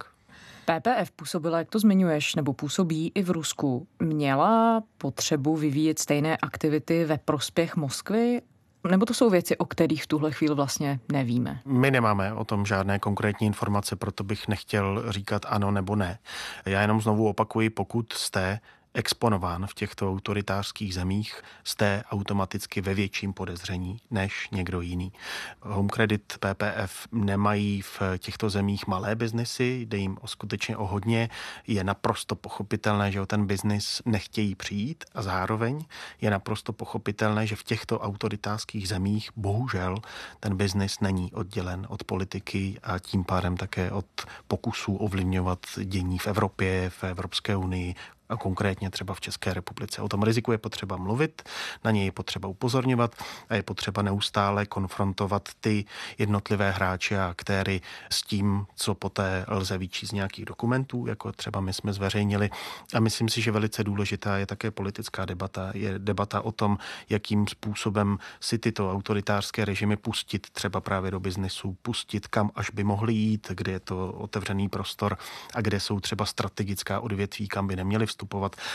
PPF 0.64 1.10
působila, 1.10 1.58
jak 1.58 1.70
to 1.70 1.78
zmiňuješ, 1.78 2.34
nebo 2.34 2.52
působí 2.52 3.12
i 3.14 3.22
v 3.22 3.30
Rusku. 3.30 3.86
Měla 4.02 4.82
potřebu 4.98 5.56
vyvíjet 5.56 5.98
stejné 5.98 6.36
aktivity 6.36 7.04
ve 7.04 7.18
prospěch 7.18 7.76
Moskvy 7.76 8.42
nebo 8.90 9.06
to 9.06 9.14
jsou 9.14 9.30
věci, 9.30 9.56
o 9.56 9.64
kterých 9.64 10.02
v 10.02 10.06
tuhle 10.06 10.32
chvíli 10.32 10.54
vlastně 10.54 11.00
nevíme? 11.12 11.60
My 11.64 11.90
nemáme 11.90 12.32
o 12.32 12.44
tom 12.44 12.66
žádné 12.66 12.98
konkrétní 12.98 13.46
informace, 13.46 13.96
proto 13.96 14.24
bych 14.24 14.48
nechtěl 14.48 15.04
říkat 15.08 15.42
ano 15.48 15.70
nebo 15.70 15.96
ne. 15.96 16.18
Já 16.66 16.80
jenom 16.80 17.00
znovu 17.00 17.28
opakuji, 17.28 17.70
pokud 17.70 18.12
jste 18.12 18.60
exponován 18.96 19.66
v 19.66 19.74
těchto 19.74 20.10
autoritářských 20.10 20.94
zemích, 20.94 21.42
jste 21.64 22.02
automaticky 22.10 22.80
ve 22.80 22.94
větším 22.94 23.32
podezření 23.32 24.00
než 24.10 24.48
někdo 24.52 24.80
jiný. 24.80 25.12
Home 25.60 25.88
Credit 25.88 26.38
PPF 26.40 27.06
nemají 27.12 27.82
v 27.82 28.02
těchto 28.18 28.50
zemích 28.50 28.86
malé 28.86 29.14
biznesy, 29.14 29.86
jde 29.88 29.98
jim 29.98 30.18
o 30.20 30.26
skutečně 30.26 30.76
o 30.76 30.86
hodně. 30.86 31.28
Je 31.66 31.84
naprosto 31.84 32.36
pochopitelné, 32.36 33.12
že 33.12 33.20
o 33.20 33.26
ten 33.26 33.46
biznis 33.46 34.02
nechtějí 34.04 34.54
přijít 34.54 35.04
a 35.14 35.22
zároveň 35.22 35.84
je 36.20 36.30
naprosto 36.30 36.72
pochopitelné, 36.72 37.46
že 37.46 37.56
v 37.56 37.64
těchto 37.64 38.00
autoritářských 38.00 38.88
zemích 38.88 39.30
bohužel 39.36 39.96
ten 40.40 40.56
biznis 40.56 41.00
není 41.00 41.32
oddělen 41.32 41.86
od 41.90 42.04
politiky 42.04 42.78
a 42.82 42.98
tím 42.98 43.24
pádem 43.24 43.56
také 43.56 43.90
od 43.90 44.06
pokusů 44.48 44.96
ovlivňovat 44.96 45.58
dění 45.84 46.18
v 46.18 46.26
Evropě, 46.26 46.90
v 46.90 47.04
Evropské 47.04 47.56
unii, 47.56 47.94
a 48.28 48.36
konkrétně 48.36 48.90
třeba 48.90 49.14
v 49.14 49.20
České 49.20 49.54
republice. 49.54 50.02
O 50.02 50.08
tom 50.08 50.22
riziku 50.22 50.52
je 50.52 50.58
potřeba 50.58 50.96
mluvit, 50.96 51.42
na 51.84 51.90
něj 51.90 52.04
je 52.04 52.12
potřeba 52.12 52.48
upozorňovat 52.48 53.14
a 53.48 53.54
je 53.54 53.62
potřeba 53.62 54.02
neustále 54.02 54.66
konfrontovat 54.66 55.48
ty 55.60 55.84
jednotlivé 56.18 56.70
hráče 56.70 57.20
a 57.20 57.26
aktéry 57.26 57.80
s 58.10 58.22
tím, 58.22 58.66
co 58.76 58.94
poté 58.94 59.44
lze 59.48 59.78
vyčíst 59.78 60.10
z 60.10 60.12
nějakých 60.12 60.44
dokumentů, 60.44 61.06
jako 61.06 61.32
třeba 61.32 61.60
my 61.60 61.72
jsme 61.72 61.92
zveřejnili. 61.92 62.50
A 62.94 63.00
myslím 63.00 63.28
si, 63.28 63.40
že 63.42 63.50
velice 63.50 63.84
důležitá 63.84 64.36
je 64.38 64.46
také 64.46 64.70
politická 64.70 65.24
debata. 65.24 65.70
Je 65.74 65.98
debata 65.98 66.40
o 66.40 66.52
tom, 66.52 66.78
jakým 67.08 67.46
způsobem 67.46 68.18
si 68.40 68.58
tyto 68.58 68.92
autoritářské 68.92 69.64
režimy 69.64 69.96
pustit 69.96 70.50
třeba 70.50 70.80
právě 70.80 71.10
do 71.10 71.20
biznesu, 71.20 71.76
pustit 71.82 72.26
kam 72.26 72.50
až 72.54 72.70
by 72.70 72.84
mohli 72.84 73.12
jít, 73.12 73.50
kde 73.54 73.72
je 73.72 73.80
to 73.80 74.12
otevřený 74.12 74.68
prostor 74.68 75.18
a 75.54 75.60
kde 75.60 75.80
jsou 75.80 76.00
třeba 76.00 76.24
strategická 76.26 77.00
odvětví, 77.00 77.48
kam 77.48 77.66
by 77.66 77.76
neměli. 77.76 78.06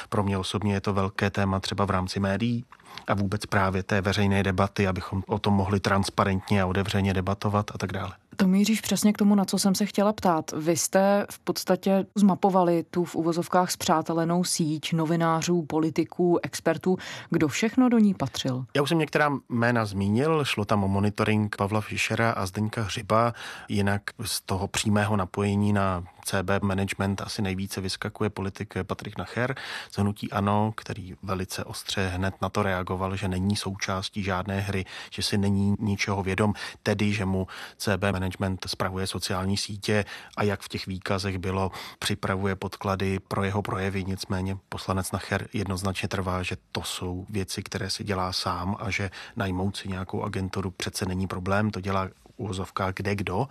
Pro 0.10 0.24
mě 0.24 0.38
osobně. 0.38 0.74
Je 0.74 0.82
to 0.82 0.94
velké 0.94 1.30
téma 1.30 1.60
třeba 1.60 1.86
v 1.86 1.90
rámci 1.90 2.20
médií 2.20 2.66
a 3.08 3.14
vůbec 3.14 3.46
právě 3.46 3.84
té 3.84 4.02
veřejné 4.02 4.44
debaty, 4.44 4.88
abychom 4.88 5.24
o 5.28 5.40
tom 5.40 5.54
mohli 5.54 5.80
transparentně 5.80 6.62
a 6.62 6.66
otevřeně 6.66 7.14
debatovat 7.14 7.72
a 7.74 7.78
tak 7.78 7.92
dále. 7.92 8.12
To 8.36 8.48
míříš 8.48 8.82
přesně 8.82 9.14
k 9.14 9.18
tomu, 9.18 9.36
na 9.36 9.46
co 9.46 9.60
jsem 9.60 9.76
se 9.76 9.86
chtěla 9.86 10.14
ptát. 10.14 10.52
Vy 10.52 10.78
jste 10.78 11.26
v 11.32 11.40
podstatě 11.40 12.06
zmapovali 12.16 12.84
tu 12.92 13.04
v 13.04 13.16
uvozovkách 13.16 13.72
zpřátelenou 13.72 14.44
síť 14.44 14.94
novinářů, 14.94 15.62
politiků, 15.62 16.40
expertů. 16.44 16.98
Kdo 17.30 17.48
všechno 17.48 17.90
do 17.90 17.98
ní 17.98 18.14
patřil? 18.14 18.66
Já 18.76 18.82
už 18.82 18.90
jsem 18.90 18.98
některá 18.98 19.32
jména 19.50 19.86
zmínil, 19.86 20.46
šlo 20.46 20.66
tam 20.66 20.84
o 20.84 20.88
monitoring 20.88 21.56
Pavla 21.56 21.82
Fischera 21.82 22.32
a 22.32 22.46
Zdeňka 22.46 22.82
Hřiba, 22.82 23.34
jinak 23.70 24.02
z 24.24 24.42
toho 24.42 24.68
přímého 24.68 25.18
napojení 25.18 25.74
na 25.74 26.04
CB 26.26 26.62
management 26.62 27.22
asi 27.22 27.42
nejvíce 27.42 27.82
vyskakuje 27.82 28.30
politik 28.30 28.74
Patrik 28.84 29.18
Nacher 29.18 29.56
z 29.92 29.98
Hnutí 29.98 30.32
Ano, 30.32 30.74
který 30.76 31.14
velice 31.24 31.64
ostře 31.64 32.08
hned 32.08 32.34
na 32.42 32.50
to 32.50 32.64
reagoval, 32.82 33.16
že 33.16 33.28
není 33.28 33.56
součástí 33.56 34.24
žádné 34.24 34.60
hry, 34.60 34.86
že 35.12 35.22
si 35.22 35.38
není 35.38 35.76
ničeho 35.80 36.24
vědom, 36.24 36.54
tedy 36.84 37.14
že 37.14 37.26
mu 37.26 37.48
CB 37.78 38.04
management 38.12 38.66
spravuje 38.68 39.08
sociální 39.08 39.58
sítě 39.58 40.06
a 40.38 40.44
jak 40.44 40.62
v 40.62 40.70
těch 40.70 40.88
výkazech 40.88 41.38
bylo, 41.38 41.72
připravuje 42.00 42.56
podklady 42.56 43.20
pro 43.20 43.44
jeho 43.44 43.62
projevy, 43.62 44.04
nicméně 44.04 44.58
poslanec 44.70 45.12
Nacher 45.12 45.48
jednoznačně 45.54 46.10
trvá, 46.10 46.44
že 46.44 46.58
to 46.72 46.84
jsou 46.84 47.26
věci, 47.30 47.64
které 47.64 47.90
si 47.90 48.04
dělá 48.04 48.34
sám 48.34 48.76
a 48.80 48.90
že 48.90 49.12
najmout 49.36 49.78
si 49.78 49.88
nějakou 49.88 50.24
agenturu 50.24 50.72
přece 50.72 51.06
není 51.06 51.28
problém, 51.28 51.70
to 51.72 51.82
dělá 51.82 52.10
úvozovkách 52.42 52.94
kde 52.94 53.16
kdo. 53.16 53.48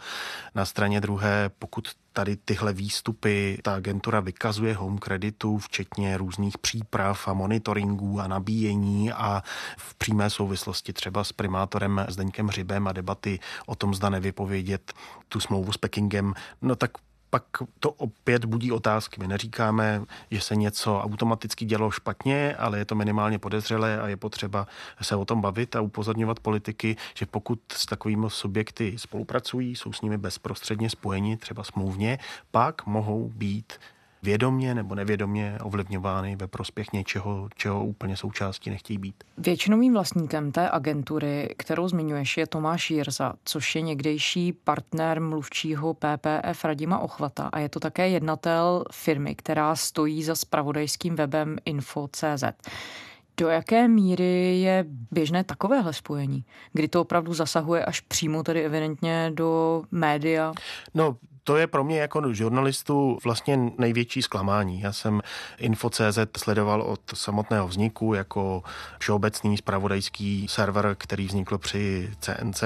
Na 0.55 0.65
straně 0.65 1.01
druhé, 1.01 1.51
pokud 1.59 1.89
tady 2.13 2.37
tyhle 2.37 2.73
výstupy 2.73 3.59
ta 3.63 3.75
agentura 3.75 4.21
vykazuje 4.21 4.75
home 4.75 4.99
kreditu, 4.99 5.59
včetně 5.59 6.19
různých 6.19 6.59
příprav 6.59 7.29
a 7.29 7.33
monitoringů 7.33 8.21
a 8.21 8.27
nabíjení 8.27 9.13
a 9.13 9.43
v 9.79 9.95
přímé 9.95 10.31
souvislosti 10.31 10.93
třeba 10.93 11.25
s 11.25 11.33
primátorem 11.33 12.07
Zdeňkem 12.09 12.49
Hřibem 12.49 12.89
a 12.89 12.93
debaty 12.93 13.39
o 13.67 13.75
tom, 13.75 13.95
zda 13.95 14.09
nevypovědět 14.09 14.93
tu 15.29 15.41
smlouvu 15.41 15.73
s 15.73 15.77
Pekingem, 15.77 16.35
no 16.63 16.77
tak 16.77 16.91
pak 17.31 17.45
to 17.81 17.91
opět 17.91 18.45
budí 18.45 18.73
otázky. 18.73 19.21
My 19.21 19.29
neříkáme, 19.29 20.03
že 20.31 20.41
se 20.41 20.57
něco 20.57 20.99
automaticky 20.99 21.65
dělo 21.65 21.91
špatně, 21.91 22.57
ale 22.57 22.79
je 22.79 22.85
to 22.85 22.95
minimálně 22.95 23.39
podezřelé 23.39 24.01
a 24.01 24.09
je 24.09 24.17
potřeba 24.17 24.67
se 25.03 25.17
o 25.17 25.25
tom 25.25 25.41
bavit 25.41 25.77
a 25.77 25.81
upozorňovat 25.81 26.41
politiky, 26.41 26.97
že 27.15 27.27
pokud 27.27 27.61
s 27.73 27.87
takovými 27.87 28.27
subjekty 28.29 28.95
spolupracují, 28.99 29.77
jsou 29.77 29.93
s 29.93 30.01
nimi 30.01 30.19
bezprostředně 30.19 30.91
spojeni, 30.91 31.37
třeba 31.37 31.65
smluvně, 31.65 32.19
pak 32.51 32.87
mohou 32.87 33.29
být 33.29 33.73
vědomně 34.23 34.75
nebo 34.75 34.95
nevědomně 34.95 35.59
ovlivňovány 35.63 36.37
ve 36.37 36.47
prospěch 36.47 36.93
něčeho, 36.93 37.49
čeho 37.57 37.85
úplně 37.85 38.17
součástí 38.17 38.71
nechtějí 38.71 38.99
být. 38.99 39.25
Většinovým 39.39 39.93
vlastníkem 39.93 40.53
té 40.53 40.71
agentury, 40.71 41.55
kterou 41.59 41.89
zmiňuješ, 41.89 42.37
je 42.37 42.47
Tomáš 42.47 42.91
Jirza, 42.91 43.33
což 43.45 43.75
je 43.75 43.83
někdejší 43.83 44.53
partner 44.53 45.21
mluvčího 45.21 45.95
PPF 45.95 46.65
Radima 46.65 46.99
Ochvata 46.99 47.49
a 47.53 47.59
je 47.59 47.69
to 47.69 47.81
také 47.81 48.09
jednatel 48.09 48.85
firmy, 48.93 49.35
která 49.35 49.77
stojí 49.77 50.25
za 50.25 50.35
spravodajským 50.35 51.17
webem 51.17 51.57
info.cz. 51.65 52.45
Do 53.37 53.49
jaké 53.49 53.89
míry 53.89 54.61
je 54.61 54.85
běžné 55.11 55.45
takovéhle 55.45 55.93
spojení, 55.93 56.45
kdy 56.73 56.89
to 56.89 57.01
opravdu 57.01 57.35
zasahuje 57.35 57.85
až 57.85 58.01
přímo 58.01 58.43
tedy 58.43 58.65
evidentně 58.65 59.31
do 59.35 59.83
média? 59.91 60.53
No, 60.95 61.17
to 61.45 61.57
je 61.57 61.67
pro 61.67 61.85
mě 61.85 62.01
jako 62.01 62.35
žurnalistu 62.35 63.19
vlastně 63.25 63.59
největší 63.79 64.23
zklamání. 64.23 64.81
Já 64.81 64.93
jsem 64.93 65.21
Info.cz 65.59 66.19
sledoval 66.37 66.83
od 66.83 67.01
samotného 67.15 67.69
vzniku 67.69 68.15
jako 68.15 68.63
všeobecný 68.99 69.57
spravodajský 69.57 70.47
server, 70.49 70.95
který 70.99 71.27
vznikl 71.27 71.59
při 71.59 72.11
CNC 72.21 72.65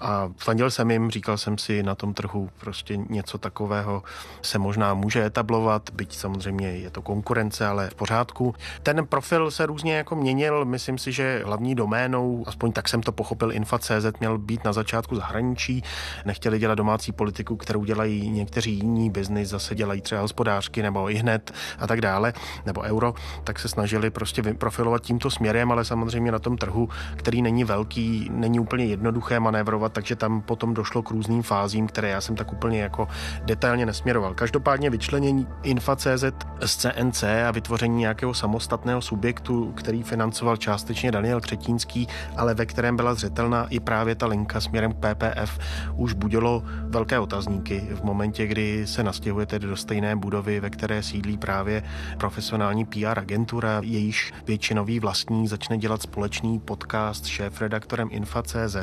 a 0.00 0.30
fandil 0.36 0.70
jsem 0.70 0.90
jim, 0.90 1.10
říkal 1.10 1.38
jsem 1.38 1.58
si 1.58 1.82
na 1.82 1.94
tom 1.94 2.14
trhu 2.14 2.50
prostě 2.60 2.96
něco 2.96 3.38
takového 3.38 4.02
se 4.42 4.58
možná 4.58 4.94
může 4.94 5.24
etablovat, 5.24 5.90
byť 5.92 6.16
samozřejmě 6.16 6.70
je 6.70 6.90
to 6.90 7.02
konkurence, 7.02 7.66
ale 7.66 7.90
v 7.90 7.94
pořádku. 7.94 8.54
Ten 8.82 9.06
profil 9.06 9.50
se 9.50 9.66
různě 9.66 9.96
jako 9.96 10.16
měnil, 10.16 10.64
myslím 10.64 10.98
si, 10.98 11.12
že 11.12 11.42
hlavní 11.44 11.74
doménou, 11.74 12.44
aspoň 12.46 12.72
tak 12.72 12.88
jsem 12.88 13.02
to 13.02 13.12
pochopil, 13.12 13.52
Info.cz 13.52 14.18
měl 14.20 14.38
být 14.38 14.64
na 14.64 14.72
začátku 14.72 15.16
zahraničí, 15.16 15.82
nechtěli 16.24 16.58
dělat 16.58 16.74
domácí 16.74 17.12
politiku, 17.12 17.56
kterou 17.56 17.84
dělají 17.84 17.97
dělají 17.98 18.30
někteří 18.30 18.74
jiní 18.74 19.10
biznis, 19.10 19.48
zase 19.48 19.74
dělají 19.74 20.00
třeba 20.00 20.20
hospodářky 20.20 20.82
nebo 20.82 21.10
i 21.10 21.14
hned 21.14 21.52
a 21.78 21.86
tak 21.86 22.00
dále, 22.00 22.32
nebo 22.66 22.80
euro, 22.80 23.14
tak 23.44 23.58
se 23.58 23.68
snažili 23.68 24.10
prostě 24.10 24.42
profilovat 24.42 25.02
tímto 25.02 25.30
směrem, 25.30 25.72
ale 25.72 25.84
samozřejmě 25.84 26.32
na 26.32 26.38
tom 26.38 26.56
trhu, 26.56 26.88
který 27.16 27.42
není 27.42 27.64
velký, 27.64 28.30
není 28.32 28.60
úplně 28.60 28.84
jednoduché 28.84 29.40
manévrovat, 29.40 29.92
takže 29.92 30.16
tam 30.16 30.40
potom 30.40 30.74
došlo 30.74 31.02
k 31.02 31.10
různým 31.10 31.42
fázím, 31.42 31.86
které 31.86 32.08
já 32.08 32.20
jsem 32.20 32.36
tak 32.36 32.52
úplně 32.52 32.82
jako 32.82 33.08
detailně 33.44 33.86
nesměroval. 33.86 34.34
Každopádně 34.34 34.90
vyčlenění 34.90 35.46
Infa.cz 35.62 36.24
z 36.64 36.76
CNC 36.76 37.22
a 37.48 37.50
vytvoření 37.50 37.98
nějakého 37.98 38.34
samostatného 38.34 39.02
subjektu, 39.02 39.72
který 39.72 40.02
financoval 40.02 40.56
částečně 40.56 41.12
Daniel 41.12 41.40
Křetínský, 41.40 42.08
ale 42.36 42.54
ve 42.54 42.66
kterém 42.66 42.96
byla 42.96 43.14
zřetelná 43.14 43.66
i 43.70 43.80
právě 43.80 44.14
ta 44.14 44.26
linka 44.26 44.60
směrem 44.60 44.92
k 44.92 44.96
PPF, 44.96 45.58
už 45.94 46.12
budilo 46.12 46.62
velké 46.82 47.18
otazníky 47.18 47.87
v 47.94 48.02
momentě, 48.02 48.46
kdy 48.46 48.86
se 48.86 49.02
nastěhujete 49.02 49.58
do 49.58 49.76
stejné 49.76 50.16
budovy, 50.16 50.60
ve 50.60 50.70
které 50.70 51.02
sídlí 51.02 51.38
právě 51.38 51.82
profesionální 52.18 52.84
PR 52.84 53.18
agentura, 53.18 53.80
jejíž 53.84 54.32
většinový 54.46 55.00
vlastní 55.00 55.48
začne 55.48 55.78
dělat 55.78 56.02
společný 56.02 56.60
podcast 56.60 57.24
s 57.24 57.28
šéf-redaktorem 57.28 58.08
Infa.cz, 58.12 58.76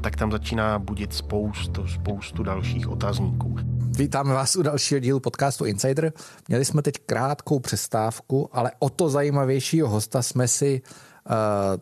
tak 0.00 0.16
tam 0.16 0.32
začíná 0.32 0.78
budit 0.78 1.14
spoustu, 1.14 1.86
spoustu 1.86 2.42
dalších 2.42 2.88
otazníků. 2.88 3.56
Vítáme 3.98 4.34
vás 4.34 4.56
u 4.56 4.62
dalšího 4.62 5.00
dílu 5.00 5.20
podcastu 5.20 5.64
Insider. 5.64 6.12
Měli 6.48 6.64
jsme 6.64 6.82
teď 6.82 6.94
krátkou 7.06 7.60
přestávku, 7.60 8.48
ale 8.52 8.70
o 8.78 8.90
to 8.90 9.08
zajímavějšího 9.08 9.88
hosta 9.88 10.22
jsme 10.22 10.48
si 10.48 10.82
uh, 10.82 11.34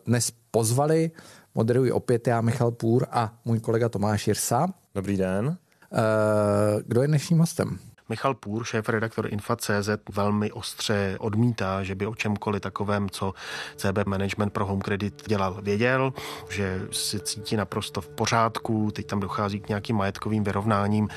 dnes 0.05 0.31
pozvali. 0.51 1.11
Moderuji 1.55 1.91
opět 1.91 2.27
já, 2.27 2.41
Michal 2.41 2.71
Půr 2.71 3.07
a 3.11 3.33
můj 3.45 3.59
kolega 3.59 3.89
Tomáš 3.89 4.27
Jirsa. 4.27 4.67
Dobrý 4.95 5.17
den. 5.17 5.57
Eh, 5.95 6.81
kdo 6.87 7.01
je 7.01 7.07
dnešním 7.07 7.39
hostem? 7.39 7.79
Michal 8.09 8.33
Půr, 8.33 8.63
šéf-redaktor 8.63 9.33
Infa.cz, 9.33 9.89
velmi 10.11 10.51
ostře 10.51 11.17
odmítá, 11.19 11.83
že 11.83 11.95
by 11.95 12.05
o 12.05 12.15
čemkoliv 12.15 12.61
takovém, 12.61 13.09
co 13.09 13.33
CB 13.75 14.05
Management 14.05 14.53
pro 14.53 14.65
Home 14.65 14.81
Credit 14.81 15.23
dělal, 15.27 15.59
věděl, 15.61 16.13
že 16.49 16.81
se 16.91 17.19
cítí 17.19 17.55
naprosto 17.55 18.01
v 18.01 18.09
pořádku, 18.09 18.91
teď 18.91 19.07
tam 19.07 19.19
dochází 19.19 19.59
k 19.59 19.69
nějakým 19.69 19.95
majetkovým 19.95 20.43
vyrovnáním. 20.43 21.07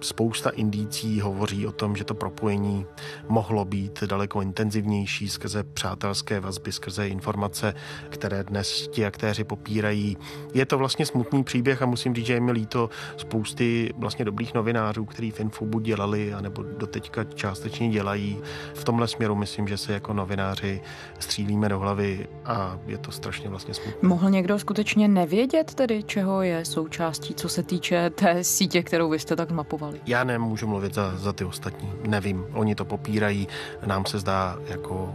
Spousta 0.00 0.50
indicí 0.50 1.20
hovoří 1.20 1.66
o 1.66 1.72
tom, 1.72 1.96
že 1.96 2.04
to 2.04 2.14
propojení 2.14 2.86
mohlo 3.28 3.64
být 3.64 4.02
daleko 4.02 4.42
intenzivnější 4.42 5.28
skrze 5.28 5.62
přátelské 5.62 6.40
vazby, 6.40 6.72
skrze 6.72 7.08
informace, 7.08 7.74
které 8.08 8.44
dnes 8.44 8.88
ti 8.88 9.06
aktéři 9.06 9.44
popírají. 9.44 10.16
Je 10.54 10.66
to 10.66 10.78
vlastně 10.78 11.06
smutný 11.06 11.44
příběh 11.44 11.82
a 11.82 11.86
musím 11.86 12.14
říct, 12.14 12.26
že 12.26 12.32
je 12.32 12.40
mi 12.40 12.52
líto 12.52 12.90
spousty 13.16 13.94
vlastně 13.98 14.24
dobrých 14.24 14.54
novinářů, 14.54 15.04
kteří 15.04 15.30
v 15.30 15.40
Infobu 15.40 15.80
dělali 15.80 16.37
anebo 16.38 16.62
doteďka 16.62 17.24
částečně 17.24 17.88
dělají. 17.88 18.38
V 18.74 18.84
tomhle 18.84 19.08
směru 19.08 19.34
myslím, 19.34 19.68
že 19.68 19.76
se 19.76 19.92
jako 19.92 20.12
novináři 20.12 20.80
střílíme 21.18 21.68
do 21.68 21.78
hlavy 21.78 22.28
a 22.44 22.78
je 22.86 22.98
to 22.98 23.12
strašně 23.12 23.48
vlastně 23.48 23.74
smutné. 23.74 24.08
Mohl 24.08 24.30
někdo 24.30 24.58
skutečně 24.58 25.08
nevědět 25.08 25.74
tedy, 25.74 26.02
čeho 26.02 26.42
je 26.42 26.64
součástí, 26.64 27.34
co 27.34 27.48
se 27.48 27.62
týče 27.62 28.10
té 28.10 28.44
sítě, 28.44 28.82
kterou 28.82 29.10
vy 29.10 29.18
jste 29.18 29.36
tak 29.36 29.50
mapovali? 29.50 30.00
Já 30.06 30.24
nemůžu 30.24 30.66
mluvit 30.66 30.94
za, 30.94 31.16
za 31.16 31.32
ty 31.32 31.44
ostatní. 31.44 31.92
Nevím, 32.06 32.46
oni 32.52 32.74
to 32.74 32.84
popírají. 32.84 33.48
Nám 33.86 34.06
se 34.06 34.18
zdá 34.18 34.58
jako 34.68 35.14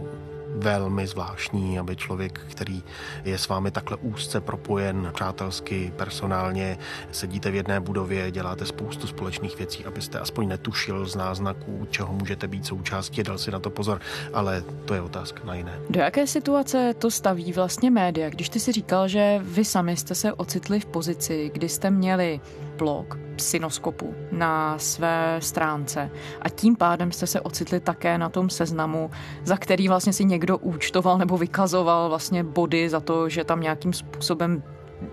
velmi 0.54 1.06
zvláštní, 1.06 1.78
aby 1.78 1.96
člověk, 1.96 2.40
který 2.50 2.82
je 3.24 3.38
s 3.38 3.48
vámi 3.48 3.70
takhle 3.70 3.96
úzce 3.96 4.40
propojen 4.40 5.10
přátelsky, 5.14 5.92
personálně, 5.96 6.78
sedíte 7.12 7.50
v 7.50 7.54
jedné 7.54 7.80
budově, 7.80 8.30
děláte 8.30 8.66
spoustu 8.66 9.06
společných 9.06 9.58
věcí, 9.58 9.84
abyste 9.84 10.18
aspoň 10.18 10.48
netušil 10.48 11.06
z 11.06 11.16
náznaků, 11.16 11.86
čeho 11.90 12.12
můžete 12.12 12.48
být 12.48 12.66
součástí, 12.66 13.22
dal 13.22 13.38
si 13.38 13.50
na 13.50 13.58
to 13.60 13.70
pozor, 13.70 14.00
ale 14.32 14.64
to 14.84 14.94
je 14.94 15.00
otázka 15.00 15.44
na 15.44 15.54
jiné. 15.54 15.78
Do 15.90 16.00
jaké 16.00 16.26
situace 16.26 16.94
to 16.98 17.10
staví 17.10 17.52
vlastně 17.52 17.90
média? 17.90 18.30
Když 18.30 18.48
ty 18.48 18.60
si 18.60 18.72
říkal, 18.72 19.08
že 19.08 19.40
vy 19.42 19.64
sami 19.64 19.96
jste 19.96 20.14
se 20.14 20.32
ocitli 20.32 20.80
v 20.80 20.86
pozici, 20.86 21.50
kdy 21.54 21.68
jste 21.68 21.90
měli 21.90 22.40
blog 22.76 23.18
Synoskopu 23.36 24.14
na 24.32 24.78
své 24.78 25.36
stránce 25.42 26.10
a 26.42 26.48
tím 26.48 26.76
pádem 26.76 27.12
jste 27.12 27.26
se 27.26 27.40
ocitli 27.40 27.80
také 27.80 28.18
na 28.18 28.28
tom 28.28 28.50
seznamu, 28.50 29.10
za 29.44 29.56
který 29.56 29.88
vlastně 29.88 30.12
si 30.12 30.24
někdo 30.24 30.58
účtoval 30.58 31.18
nebo 31.18 31.38
vykazoval 31.38 32.08
vlastně 32.08 32.44
body 32.44 32.88
za 32.88 33.00
to, 33.00 33.28
že 33.28 33.44
tam 33.44 33.60
nějakým 33.60 33.92
způsobem 33.92 34.62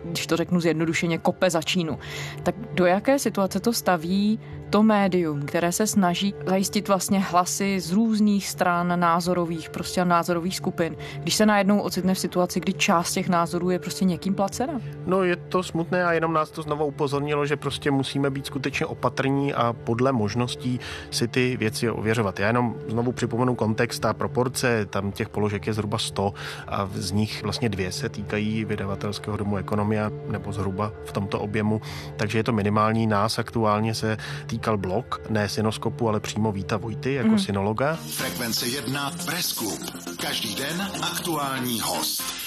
když 0.03 0.27
to 0.27 0.37
řeknu 0.37 0.59
zjednodušeně, 0.59 1.17
kope 1.17 1.49
za 1.49 1.61
Čínu. 1.61 1.99
Tak 2.43 2.55
do 2.73 2.85
jaké 2.85 3.19
situace 3.19 3.59
to 3.59 3.73
staví 3.73 4.39
to 4.69 4.83
médium, 4.83 5.41
které 5.41 5.71
se 5.71 5.87
snaží 5.87 6.33
zajistit 6.45 6.87
vlastně 6.87 7.19
hlasy 7.19 7.79
z 7.79 7.91
různých 7.91 8.47
stran 8.47 8.99
názorových, 8.99 9.69
prostě 9.69 10.05
názorových 10.05 10.55
skupin, 10.55 10.95
když 11.19 11.35
se 11.35 11.45
najednou 11.45 11.79
ocitne 11.79 12.13
v 12.13 12.19
situaci, 12.19 12.59
kdy 12.59 12.73
část 12.73 13.13
těch 13.13 13.29
názorů 13.29 13.69
je 13.69 13.79
prostě 13.79 14.05
někým 14.05 14.35
placena? 14.35 14.81
No 15.05 15.23
je 15.23 15.35
to 15.51 15.63
smutné 15.63 16.05
a 16.05 16.13
jenom 16.13 16.33
nás 16.33 16.51
to 16.51 16.61
znova 16.61 16.85
upozornilo, 16.85 17.45
že 17.45 17.55
prostě 17.55 17.91
musíme 17.91 18.29
být 18.29 18.45
skutečně 18.45 18.85
opatrní 18.85 19.53
a 19.53 19.73
podle 19.73 20.11
možností 20.11 20.79
si 21.11 21.27
ty 21.27 21.57
věci 21.57 21.89
ověřovat. 21.89 22.39
Já 22.39 22.47
jenom 22.47 22.75
znovu 22.87 23.11
připomenu 23.11 23.55
kontext 23.55 24.05
a 24.05 24.13
proporce, 24.13 24.85
tam 24.85 25.11
těch 25.11 25.29
položek 25.29 25.67
je 25.67 25.73
zhruba 25.73 25.97
100 25.97 26.33
a 26.67 26.89
z 26.93 27.11
nich 27.11 27.43
vlastně 27.43 27.69
dvě 27.69 27.91
se 27.91 28.09
týkají 28.09 28.65
vydavatelského 28.65 29.37
domu 29.37 29.57
Ekonomia, 29.57 30.11
nebo 30.27 30.53
zhruba 30.53 30.91
v 31.05 31.11
tomto 31.11 31.39
objemu, 31.39 31.81
takže 32.15 32.39
je 32.39 32.43
to 32.43 32.51
minimální. 32.51 33.07
Nás 33.07 33.39
aktuálně 33.39 33.93
se 33.93 34.17
týká 34.47 34.71
říkal 34.71 34.77
blog, 34.77 35.21
ne 35.29 35.49
synoskopu, 35.49 36.09
ale 36.09 36.19
přímo 36.19 36.51
Víta 36.51 36.77
Vojty 36.77 37.13
jako 37.13 37.29
mm. 37.29 37.39
synologa. 37.39 37.95
Frekvence 37.95 38.67
1 38.67 39.11
Press 39.25 39.53
Club. 39.53 39.79
Každý 40.21 40.55
den 40.55 40.81
aktuální 41.01 41.79
host. 41.81 42.40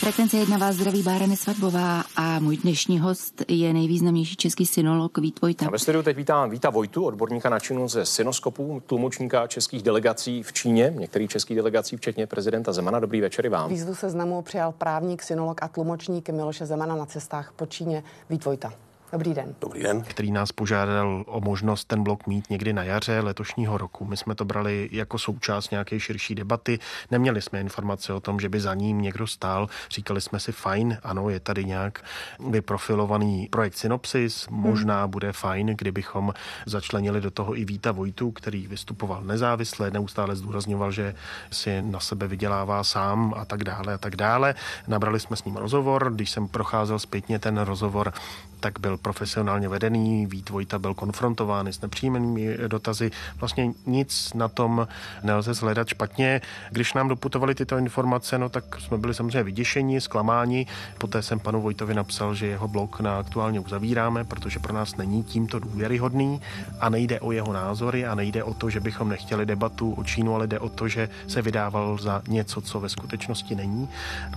Frekvence 0.00 0.36
1 0.36 0.58
vás 0.58 0.76
zdraví 0.76 1.02
Báreny 1.02 1.36
Svatbová 1.36 2.04
a 2.16 2.38
můj 2.38 2.56
dnešní 2.56 2.98
host 2.98 3.42
je 3.48 3.72
nejvýznamnější 3.72 4.36
český 4.36 4.66
synolog 4.66 5.18
Vít 5.18 5.40
Vojta. 5.40 5.66
A 5.66 5.70
ve 5.70 5.78
studiu 5.78 6.02
teď 6.02 6.16
vítám 6.16 6.50
Víta 6.50 6.70
Vojtu, 6.70 7.04
odborníka 7.04 7.48
na 7.48 7.58
činu 7.58 7.88
ze 7.88 8.06
synoskopu, 8.06 8.82
tlumočníka 8.86 9.46
českých 9.46 9.82
delegací 9.82 10.42
v 10.42 10.52
Číně, 10.52 10.94
některých 10.98 11.30
českých 11.30 11.56
delegací, 11.56 11.96
včetně 11.96 12.26
prezidenta 12.26 12.72
Zemana. 12.72 13.00
Dobrý 13.00 13.20
večer 13.20 13.46
i 13.46 13.48
vám. 13.48 13.70
Výzvu 13.70 13.94
seznamu 13.94 14.42
přijal 14.42 14.72
právník, 14.72 15.22
synolog 15.22 15.62
a 15.62 15.68
tlumočník 15.68 16.30
Miloše 16.30 16.66
Zemana 16.66 16.96
na 16.96 17.06
cestách 17.06 17.52
po 17.56 17.66
Číně. 17.66 18.02
Vít 18.30 18.44
Vojta. 18.44 18.72
Dobrý 19.12 19.34
den. 19.34 19.54
Dobrý 19.60 19.82
den. 19.82 20.02
Který 20.02 20.32
nás 20.32 20.52
požádal 20.52 21.24
o 21.26 21.40
možnost 21.40 21.84
ten 21.84 22.02
blok 22.02 22.26
mít 22.26 22.50
někdy 22.50 22.72
na 22.72 22.82
jaře 22.82 23.20
letošního 23.20 23.78
roku. 23.78 24.04
My 24.04 24.16
jsme 24.16 24.34
to 24.34 24.44
brali 24.44 24.88
jako 24.92 25.18
součást 25.18 25.70
nějaké 25.70 26.00
širší 26.00 26.34
debaty. 26.34 26.78
Neměli 27.10 27.42
jsme 27.42 27.60
informace 27.60 28.12
o 28.12 28.20
tom, 28.20 28.40
že 28.40 28.48
by 28.48 28.60
za 28.60 28.74
ním 28.74 29.02
někdo 29.02 29.26
stál. 29.26 29.68
Říkali 29.90 30.20
jsme 30.20 30.40
si, 30.40 30.52
fajn, 30.52 30.98
ano, 31.02 31.30
je 31.30 31.40
tady 31.40 31.64
nějak 31.64 32.04
vyprofilovaný 32.50 33.48
projekt 33.50 33.76
Synopsis. 33.76 34.48
Hmm. 34.48 34.60
Možná 34.60 35.02
hmm. 35.02 35.10
bude 35.10 35.32
fajn, 35.32 35.66
kdybychom 35.66 36.34
začlenili 36.66 37.20
do 37.20 37.30
toho 37.30 37.56
i 37.56 37.64
Víta 37.64 37.92
Vojtu, 37.92 38.30
který 38.30 38.66
vystupoval 38.66 39.22
nezávisle, 39.22 39.90
neustále 39.90 40.36
zdůrazňoval, 40.36 40.92
že 40.92 41.14
si 41.50 41.82
na 41.82 42.00
sebe 42.00 42.28
vydělává 42.28 42.84
sám 42.84 43.34
a 43.36 43.44
tak 43.44 43.64
dále 43.64 43.94
a 43.94 43.98
tak 43.98 44.16
dále. 44.16 44.54
Nabrali 44.88 45.20
jsme 45.20 45.36
s 45.36 45.44
ním 45.44 45.56
rozhovor. 45.56 46.12
Když 46.14 46.30
jsem 46.30 46.48
procházel 46.48 46.98
zpětně 46.98 47.38
ten 47.38 47.58
rozhovor, 47.58 48.12
tak 48.60 48.80
byl 48.80 48.96
profesionálně 48.96 49.68
vedený, 49.68 50.26
Vít 50.26 50.50
Vojta 50.50 50.78
byl 50.78 50.94
konfrontován 50.94 51.68
s 51.68 51.80
nepříjemnými 51.80 52.58
dotazy. 52.68 53.10
Vlastně 53.40 53.72
nic 53.86 54.34
na 54.34 54.48
tom 54.48 54.88
nelze 55.22 55.54
zhledat 55.54 55.88
špatně. 55.88 56.40
Když 56.70 56.94
nám 56.94 57.08
doputovaly 57.08 57.54
tyto 57.54 57.78
informace, 57.78 58.38
no 58.38 58.48
tak 58.48 58.80
jsme 58.80 58.98
byli 58.98 59.14
samozřejmě 59.14 59.42
vyděšeni, 59.42 60.00
zklamáni. 60.00 60.66
Poté 60.98 61.22
jsem 61.22 61.40
panu 61.40 61.62
Vojtovi 61.62 61.94
napsal, 61.94 62.34
že 62.34 62.46
jeho 62.46 62.68
blog 62.68 63.00
na 63.00 63.18
aktuálně 63.18 63.60
uzavíráme, 63.60 64.24
protože 64.24 64.58
pro 64.58 64.74
nás 64.74 64.96
není 64.96 65.24
tímto 65.24 65.58
důvěryhodný 65.58 66.40
a 66.80 66.88
nejde 66.88 67.20
o 67.20 67.32
jeho 67.32 67.52
názory 67.52 68.06
a 68.06 68.14
nejde 68.14 68.44
o 68.44 68.54
to, 68.54 68.70
že 68.70 68.80
bychom 68.80 69.08
nechtěli 69.08 69.46
debatu 69.46 69.92
o 69.92 70.04
Čínu, 70.04 70.34
ale 70.34 70.46
jde 70.46 70.58
o 70.58 70.68
to, 70.68 70.88
že 70.88 71.08
se 71.26 71.42
vydával 71.42 71.98
za 71.98 72.22
něco, 72.28 72.60
co 72.60 72.80
ve 72.80 72.88
skutečnosti 72.88 73.54
není, 73.54 73.88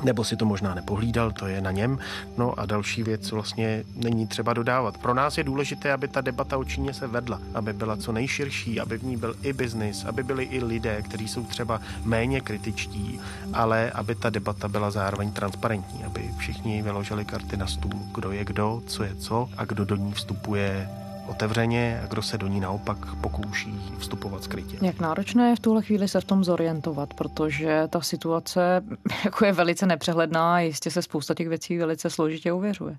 nebo 0.03 0.23
si 0.23 0.36
to 0.36 0.45
možná 0.45 0.75
nepohlídal, 0.75 1.31
to 1.31 1.47
je 1.47 1.62
na 1.62 1.71
něm. 1.71 1.99
No 2.38 2.59
a 2.59 2.65
další 2.65 3.03
věc 3.03 3.31
vlastně 3.31 3.83
není 3.95 4.12
třeba 4.28 4.54
dodávat. 4.54 4.97
Pro 4.97 5.13
nás 5.13 5.38
je 5.38 5.43
důležité, 5.43 5.93
aby 5.93 6.08
ta 6.08 6.21
debata 6.21 6.58
o 6.58 6.63
Číně 6.63 6.93
se 6.93 7.08
vedla, 7.08 7.39
aby 7.54 7.73
byla 7.73 7.97
co 7.97 8.12
nejširší, 8.12 8.80
aby 8.80 8.97
v 8.97 9.04
ní 9.04 9.17
byl 9.17 9.36
i 9.41 9.54
biznis, 9.54 10.06
aby 10.06 10.23
byli 10.23 10.43
i 10.43 10.63
lidé, 10.63 11.02
kteří 11.02 11.28
jsou 11.28 11.43
třeba 11.43 11.82
méně 12.04 12.41
kritičtí, 12.41 13.19
ale 13.54 13.91
aby 13.91 14.15
ta 14.15 14.30
debata 14.30 14.67
byla 14.67 14.91
zároveň 14.91 15.32
transparentní, 15.32 16.04
aby 16.04 16.30
všichni 16.38 16.82
vyložili 16.82 17.26
karty 17.26 17.58
na 17.58 17.67
stůl, 17.67 17.99
kdo 18.13 18.32
je 18.32 18.45
kdo, 18.45 18.82
co 18.88 19.04
je 19.04 19.15
co 19.15 19.49
a 19.58 19.65
kdo 19.65 19.86
do 19.86 19.95
ní 19.95 20.13
vstupuje 20.13 20.89
otevřeně 21.28 22.02
a 22.04 22.08
kdo 22.08 22.21
se 22.21 22.38
do 22.38 22.47
ní 22.47 22.60
naopak 22.60 23.15
pokouší 23.15 23.73
vstupovat 23.99 24.43
skrytě. 24.43 24.78
Jak 24.82 24.99
náročné 24.99 25.49
je 25.49 25.56
v 25.56 25.60
tuhle 25.60 25.82
chvíli 25.82 26.08
se 26.08 26.21
v 26.21 26.26
tom 26.26 26.43
zorientovat, 26.43 27.13
protože 27.13 27.88
ta 27.89 28.02
situace 28.02 28.82
jako 29.26 29.45
je 29.45 29.52
velice 29.52 29.86
nepřehledná 29.86 30.56
a 30.56 30.60
jistě 30.60 30.91
se 30.91 31.02
spousta 31.02 31.34
těch 31.34 31.49
věcí 31.49 31.78
velice 31.78 32.10
složitě 32.10 32.54
uvěřuje. 32.54 32.97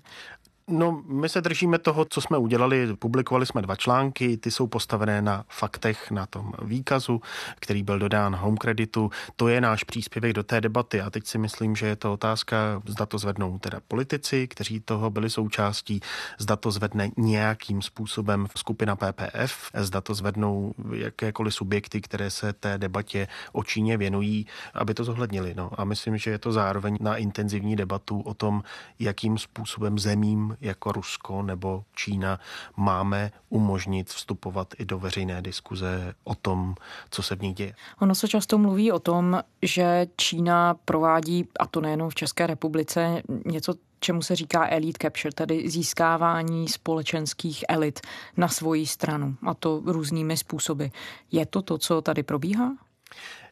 No, 0.69 1.03
my 1.07 1.29
se 1.29 1.41
držíme 1.41 1.79
toho, 1.79 2.05
co 2.05 2.21
jsme 2.21 2.37
udělali. 2.37 2.95
Publikovali 2.95 3.45
jsme 3.45 3.61
dva 3.61 3.75
články, 3.75 4.37
ty 4.37 4.51
jsou 4.51 4.67
postavené 4.67 5.21
na 5.21 5.45
faktech, 5.49 6.11
na 6.11 6.25
tom 6.25 6.53
výkazu, 6.61 7.21
který 7.55 7.83
byl 7.83 7.99
dodán 7.99 8.35
home 8.35 8.57
creditu. 8.57 9.11
To 9.35 9.47
je 9.47 9.61
náš 9.61 9.83
příspěvek 9.83 10.33
do 10.33 10.43
té 10.43 10.61
debaty 10.61 11.01
a 11.01 11.09
teď 11.09 11.27
si 11.27 11.37
myslím, 11.37 11.75
že 11.75 11.87
je 11.87 11.95
to 11.95 12.13
otázka, 12.13 12.81
zda 12.85 13.05
to 13.05 13.17
zvednou 13.17 13.59
teda 13.59 13.79
politici, 13.87 14.47
kteří 14.47 14.79
toho 14.79 15.09
byli 15.09 15.29
součástí, 15.29 15.99
zda 16.37 16.55
to 16.55 16.71
zvedne 16.71 17.09
nějakým 17.17 17.81
způsobem 17.81 18.47
skupina 18.57 18.95
PPF, 18.95 19.71
zda 19.73 20.01
to 20.01 20.13
zvednou 20.13 20.73
jakékoliv 20.93 21.53
subjekty, 21.53 22.01
které 22.01 22.29
se 22.29 22.53
té 22.53 22.77
debatě 22.77 23.27
o 23.51 23.63
Číně 23.63 23.97
věnují, 23.97 24.47
aby 24.73 24.93
to 24.93 25.03
zohlednili. 25.03 25.53
No. 25.57 25.71
A 25.77 25.83
myslím, 25.83 26.17
že 26.17 26.31
je 26.31 26.37
to 26.37 26.51
zároveň 26.51 26.97
na 27.01 27.17
intenzivní 27.17 27.75
debatu 27.75 28.21
o 28.21 28.33
tom, 28.33 28.63
jakým 28.99 29.37
způsobem 29.37 29.99
zemím 29.99 30.54
jako 30.61 30.91
Rusko 30.91 31.41
nebo 31.41 31.83
Čína 31.95 32.39
máme 32.77 33.31
umožnit 33.49 34.09
vstupovat 34.09 34.73
i 34.77 34.85
do 34.85 34.99
veřejné 34.99 35.41
diskuze 35.41 36.13
o 36.23 36.35
tom, 36.35 36.75
co 37.09 37.23
se 37.23 37.35
v 37.35 37.41
ní 37.41 37.53
děje. 37.53 37.75
Ono 37.99 38.15
se 38.15 38.27
často 38.27 38.57
mluví 38.57 38.91
o 38.91 38.99
tom, 38.99 39.43
že 39.61 40.07
Čína 40.17 40.75
provádí, 40.85 41.47
a 41.59 41.67
to 41.67 41.81
nejenom 41.81 42.09
v 42.09 42.15
České 42.15 42.47
republice, 42.47 43.21
něco, 43.45 43.73
čemu 43.99 44.21
se 44.21 44.35
říká 44.35 44.67
elite 44.69 44.97
capture, 45.01 45.31
tedy 45.31 45.69
získávání 45.69 46.67
společenských 46.67 47.65
elit 47.69 47.99
na 48.37 48.47
svoji 48.47 48.87
stranu, 48.87 49.35
a 49.47 49.53
to 49.53 49.81
různými 49.85 50.37
způsoby. 50.37 50.85
Je 51.31 51.45
to 51.45 51.61
to, 51.61 51.77
co 51.77 52.01
tady 52.01 52.23
probíhá? 52.23 52.71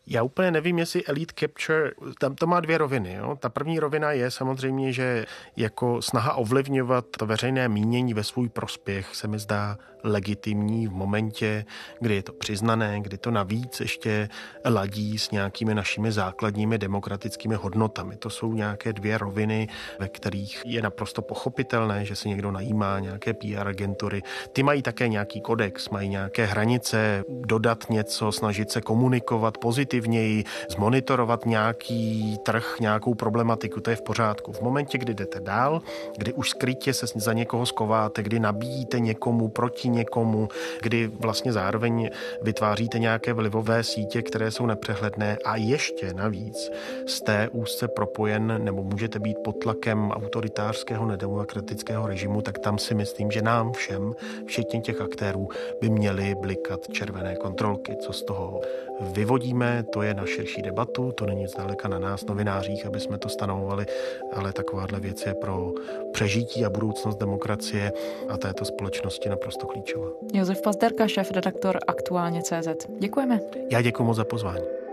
Já 0.07 0.23
úplně 0.23 0.51
nevím, 0.51 0.79
jestli 0.79 1.05
Elite 1.05 1.33
Capture, 1.39 1.91
tam 2.19 2.35
to 2.35 2.47
má 2.47 2.59
dvě 2.59 2.77
roviny. 2.77 3.13
Jo? 3.13 3.35
Ta 3.39 3.49
první 3.49 3.79
rovina 3.79 4.11
je 4.11 4.31
samozřejmě, 4.31 4.93
že 4.93 5.25
jako 5.57 6.01
snaha 6.01 6.33
ovlivňovat 6.33 7.05
to 7.17 7.25
veřejné 7.25 7.69
mínění 7.69 8.13
ve 8.13 8.23
svůj 8.23 8.49
prospěch 8.49 9.15
se 9.15 9.27
mi 9.27 9.39
zdá 9.39 9.77
legitimní 10.03 10.87
v 10.87 10.91
momentě, 10.91 11.65
kdy 11.99 12.15
je 12.15 12.23
to 12.23 12.33
přiznané, 12.33 12.99
kdy 13.01 13.17
to 13.17 13.31
navíc 13.31 13.79
ještě 13.79 14.29
ladí 14.65 15.17
s 15.17 15.31
nějakými 15.31 15.75
našimi 15.75 16.11
základními 16.11 16.77
demokratickými 16.77 17.55
hodnotami. 17.55 18.15
To 18.15 18.29
jsou 18.29 18.53
nějaké 18.53 18.93
dvě 18.93 19.17
roviny, 19.17 19.67
ve 19.99 20.07
kterých 20.07 20.61
je 20.65 20.81
naprosto 20.81 21.21
pochopitelné, 21.21 22.05
že 22.05 22.15
se 22.15 22.29
někdo 22.29 22.51
najímá 22.51 22.99
nějaké 22.99 23.33
PR 23.33 23.67
agentury. 23.67 24.21
Ty 24.53 24.63
mají 24.63 24.81
také 24.81 25.07
nějaký 25.07 25.41
kodex, 25.41 25.89
mají 25.89 26.09
nějaké 26.09 26.45
hranice, 26.45 27.23
dodat 27.29 27.89
něco, 27.89 28.31
snažit 28.31 28.71
se 28.71 28.81
komunikovat 28.81 29.57
pozitivně 29.57 29.92
pozitivněji, 29.93 30.43
zmonitorovat 30.69 31.45
nějaký 31.45 32.37
trh, 32.43 32.79
nějakou 32.79 33.13
problematiku, 33.13 33.81
to 33.81 33.89
je 33.89 33.95
v 33.95 34.01
pořádku. 34.01 34.51
V 34.51 34.61
momentě, 34.61 34.97
kdy 34.97 35.13
jdete 35.13 35.39
dál, 35.39 35.81
kdy 36.17 36.33
už 36.33 36.49
skrytě 36.49 36.93
se 36.93 37.05
za 37.15 37.33
někoho 37.33 37.65
skováte, 37.65 38.23
kdy 38.23 38.39
nabíjíte 38.39 38.99
někomu 38.99 39.49
proti 39.49 39.89
někomu, 39.89 40.49
kdy 40.81 41.07
vlastně 41.07 41.53
zároveň 41.53 42.09
vytváříte 42.41 42.99
nějaké 42.99 43.33
vlivové 43.33 43.83
sítě, 43.83 44.21
které 44.21 44.51
jsou 44.51 44.65
nepřehledné 44.65 45.37
a 45.45 45.55
ještě 45.55 46.13
navíc 46.13 46.71
jste 47.05 47.49
úzce 47.51 47.87
propojen 47.87 48.63
nebo 48.63 48.83
můžete 48.83 49.19
být 49.19 49.37
pod 49.43 49.53
tlakem 49.53 50.11
autoritářského 50.11 51.05
nedemokratického 51.05 52.07
režimu, 52.07 52.41
tak 52.41 52.59
tam 52.59 52.77
si 52.77 52.95
myslím, 52.95 53.31
že 53.31 53.41
nám 53.41 53.71
všem, 53.73 54.13
včetně 54.45 54.81
těch 54.81 55.01
aktérů, 55.01 55.49
by 55.81 55.89
měly 55.89 56.35
blikat 56.35 56.87
červené 56.91 57.35
kontrolky. 57.35 57.95
Co 57.95 58.13
z 58.13 58.23
toho 58.23 58.61
vyvodíme, 59.01 59.82
to 59.83 60.01
je 60.01 60.13
na 60.13 60.25
širší 60.25 60.61
debatu, 60.61 61.11
to 61.11 61.25
není 61.25 61.47
zdaleka 61.47 61.87
na 61.87 61.99
nás, 61.99 62.25
novinářích, 62.25 62.85
aby 62.85 62.99
jsme 62.99 63.17
to 63.17 63.29
stanovovali, 63.29 63.85
ale 64.33 64.53
takováhle 64.53 64.99
věc 64.99 65.25
je 65.25 65.33
pro 65.33 65.71
přežití 66.13 66.65
a 66.65 66.69
budoucnost 66.69 67.15
demokracie 67.15 67.91
a 68.29 68.37
této 68.37 68.65
společnosti 68.65 69.29
naprosto 69.29 69.67
klíčová. 69.67 70.07
Josef 70.33 70.61
Pazderka, 70.61 71.07
šéf 71.07 71.31
redaktor 71.31 71.79
Aktuálně 71.87 72.41
CZ. 72.41 72.67
Děkujeme. 72.99 73.39
Já 73.71 73.81
děkuji 73.81 74.03
moc 74.03 74.17
za 74.17 74.25
pozvání. 74.25 74.83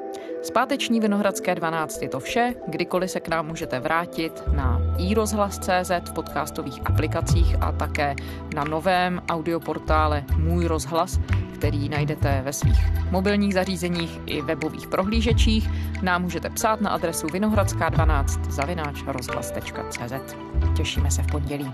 Zpáteční 0.43 1.01
Vinohradské 1.01 1.55
12 1.55 2.03
je 2.03 2.09
to 2.09 2.21
vše. 2.21 2.55
Kdykoliv 2.67 3.11
se 3.11 3.21
k 3.21 3.29
nám 3.29 3.47
můžete 3.47 3.81
vrátit 3.81 4.43
na 4.55 4.81
iRozhlas.cz 4.99 6.11
v 6.11 6.15
podcastových 6.15 6.81
aplikacích 6.85 7.57
a 7.61 7.73
také 7.73 8.15
na 8.55 8.65
novém 8.65 9.23
audioportále 9.31 10.25
Můj 10.37 10.67
rozhlas, 10.67 11.19
který 11.61 11.89
najdete 11.89 12.43
ve 12.45 12.53
svých 12.53 12.93
mobilních 13.11 13.55
zařízeních 13.55 14.21
i 14.27 14.43
webových 14.43 14.87
prohlížečích. 14.87 15.69
Nám 16.03 16.23
můžete 16.23 16.51
psát 16.51 16.81
na 16.81 16.91
adresu 16.91 17.27
vinohradská12 17.27 18.51
zavináč 18.51 19.03
rozhlas.cz. 19.07 20.37
Těšíme 20.77 21.11
se 21.11 21.23
v 21.23 21.27
pondělí. 21.27 21.73